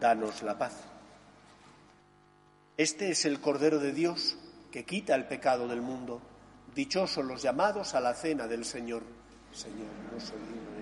danos 0.00 0.42
la 0.42 0.58
paz. 0.58 0.72
Este 2.76 3.10
es 3.10 3.24
el 3.26 3.40
Cordero 3.40 3.78
de 3.78 3.92
Dios, 3.92 4.36
que 4.72 4.84
quita 4.84 5.14
el 5.14 5.26
pecado 5.26 5.68
del 5.68 5.82
mundo. 5.82 6.20
Dichosos 6.74 7.24
los 7.24 7.42
llamados 7.42 7.94
a 7.94 8.00
la 8.00 8.14
cena 8.14 8.46
del 8.46 8.64
Señor. 8.64 9.02
Señor, 9.52 9.88
no 10.12 10.20
soy 10.20 10.38
digno 10.38 10.79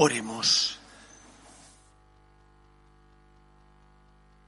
Oremos. 0.00 0.78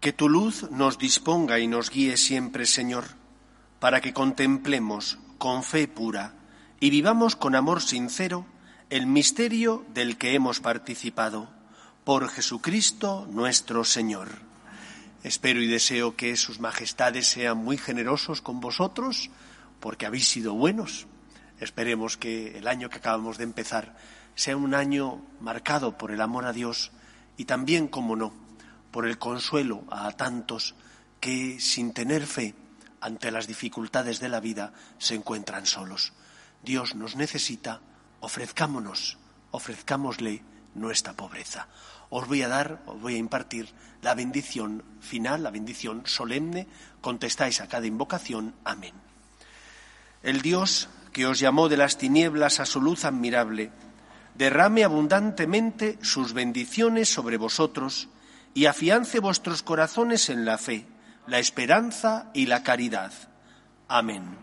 Que 0.01 0.13
tu 0.13 0.29
luz 0.29 0.71
nos 0.71 0.97
disponga 0.97 1.59
y 1.59 1.67
nos 1.67 1.91
guíe 1.91 2.17
siempre, 2.17 2.67
Señor, 2.67 3.05
para 3.81 4.01
que 4.01 4.13
contemplemos 4.13 5.19
con 5.39 5.65
fe 5.65 5.89
pura 5.89 6.35
y 6.79 6.91
vivamos 6.91 7.35
con 7.35 7.57
amor 7.57 7.83
sincero 7.83 8.47
el 8.91 9.07
misterio 9.07 9.85
del 9.93 10.19
que 10.19 10.37
hemos 10.37 10.61
participado. 10.61 11.51
Por 12.05 12.29
Jesucristo 12.29 13.27
nuestro 13.29 13.83
Señor. 13.83 14.29
Espero 15.25 15.61
y 15.61 15.67
deseo 15.67 16.15
que 16.15 16.37
sus 16.37 16.61
majestades 16.61 17.27
sean 17.27 17.59
muy 17.59 17.77
generosos 17.77 18.41
con 18.41 18.61
vosotros, 18.61 19.31
porque 19.81 20.07
habéis 20.07 20.29
sido 20.29 20.55
buenos. 20.55 21.09
Esperemos 21.59 22.17
que 22.17 22.57
el 22.57 22.69
año 22.69 22.89
que 22.89 22.99
acabamos 22.99 23.37
de 23.37 23.45
empezar 23.45 23.97
sea 24.35 24.57
un 24.57 24.75
año 24.75 25.23
marcado 25.41 25.99
por 25.99 26.11
el 26.11 26.21
amor 26.21 26.47
a 26.47 26.53
Dios 26.53 26.93
y 27.37 27.45
también, 27.45 27.89
como 27.89 28.17
no, 28.17 28.33
por 28.91 29.07
el 29.07 29.19
consuelo 29.19 29.85
a 29.91 30.11
tantos 30.13 30.75
que, 31.21 31.61
sin 31.61 31.93
tener 31.93 32.27
fe 32.27 32.55
ante 33.01 33.31
las 33.31 33.47
dificultades 33.47 34.21
de 34.21 34.29
la 34.29 34.41
vida, 34.41 34.73
se 34.99 35.15
encuentran 35.15 35.67
solos. 35.67 36.13
Dios 36.63 36.95
nos 36.95 37.17
necesita, 37.17 37.81
ofrezcámonos, 38.21 39.19
ofrezcámosle 39.51 40.43
nuestra 40.75 41.15
pobreza. 41.15 41.69
Os 42.11 42.27
voy 42.27 42.43
a 42.43 42.49
dar, 42.49 42.83
os 42.87 43.01
voy 43.01 43.15
a 43.15 43.19
impartir 43.19 43.73
la 44.03 44.15
bendición 44.15 44.85
final, 45.01 45.43
la 45.43 45.51
bendición 45.51 46.03
solemne. 46.07 46.67
Contestáis 47.01 47.61
a 47.61 47.69
cada 47.69 47.87
invocación. 47.87 48.55
Amén. 48.65 48.95
El 50.23 50.43
Dios 50.43 50.89
que 51.13 51.27
os 51.27 51.39
llamó 51.39 51.69
de 51.69 51.77
las 51.77 51.99
tinieblas 51.99 52.61
a 52.61 52.67
su 52.67 52.81
luz 52.81 53.05
admirable, 53.05 53.71
derrame 54.41 54.85
abundantemente 54.85 55.99
sus 56.01 56.33
bendiciones 56.33 57.13
sobre 57.13 57.37
vosotros 57.37 58.09
y 58.55 58.65
afiance 58.65 59.21
vuestros 59.21 59.63
corazones 59.63 60.31
en 60.31 60.47
la 60.47 60.57
fe, 60.57 60.87
la 61.27 61.39
esperanza 61.39 62.31
y 62.33 62.47
la 62.47 62.63
caridad. 62.63 63.13
Amén. 63.87 64.39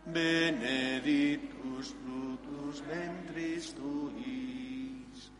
benedictus 0.05 1.95
fructus 2.03 2.83
ventris 2.85 3.71
tuis, 3.71 5.31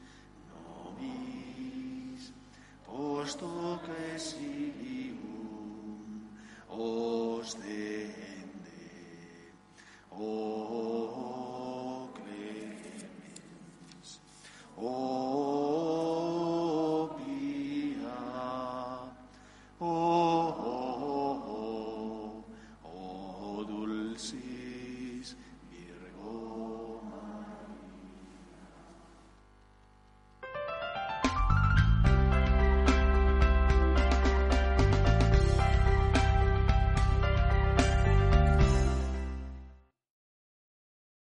nobis, 0.48 2.32
post 2.86 3.42
hoc 3.42 3.84
exilium, 4.16 5.20
os 6.70 7.54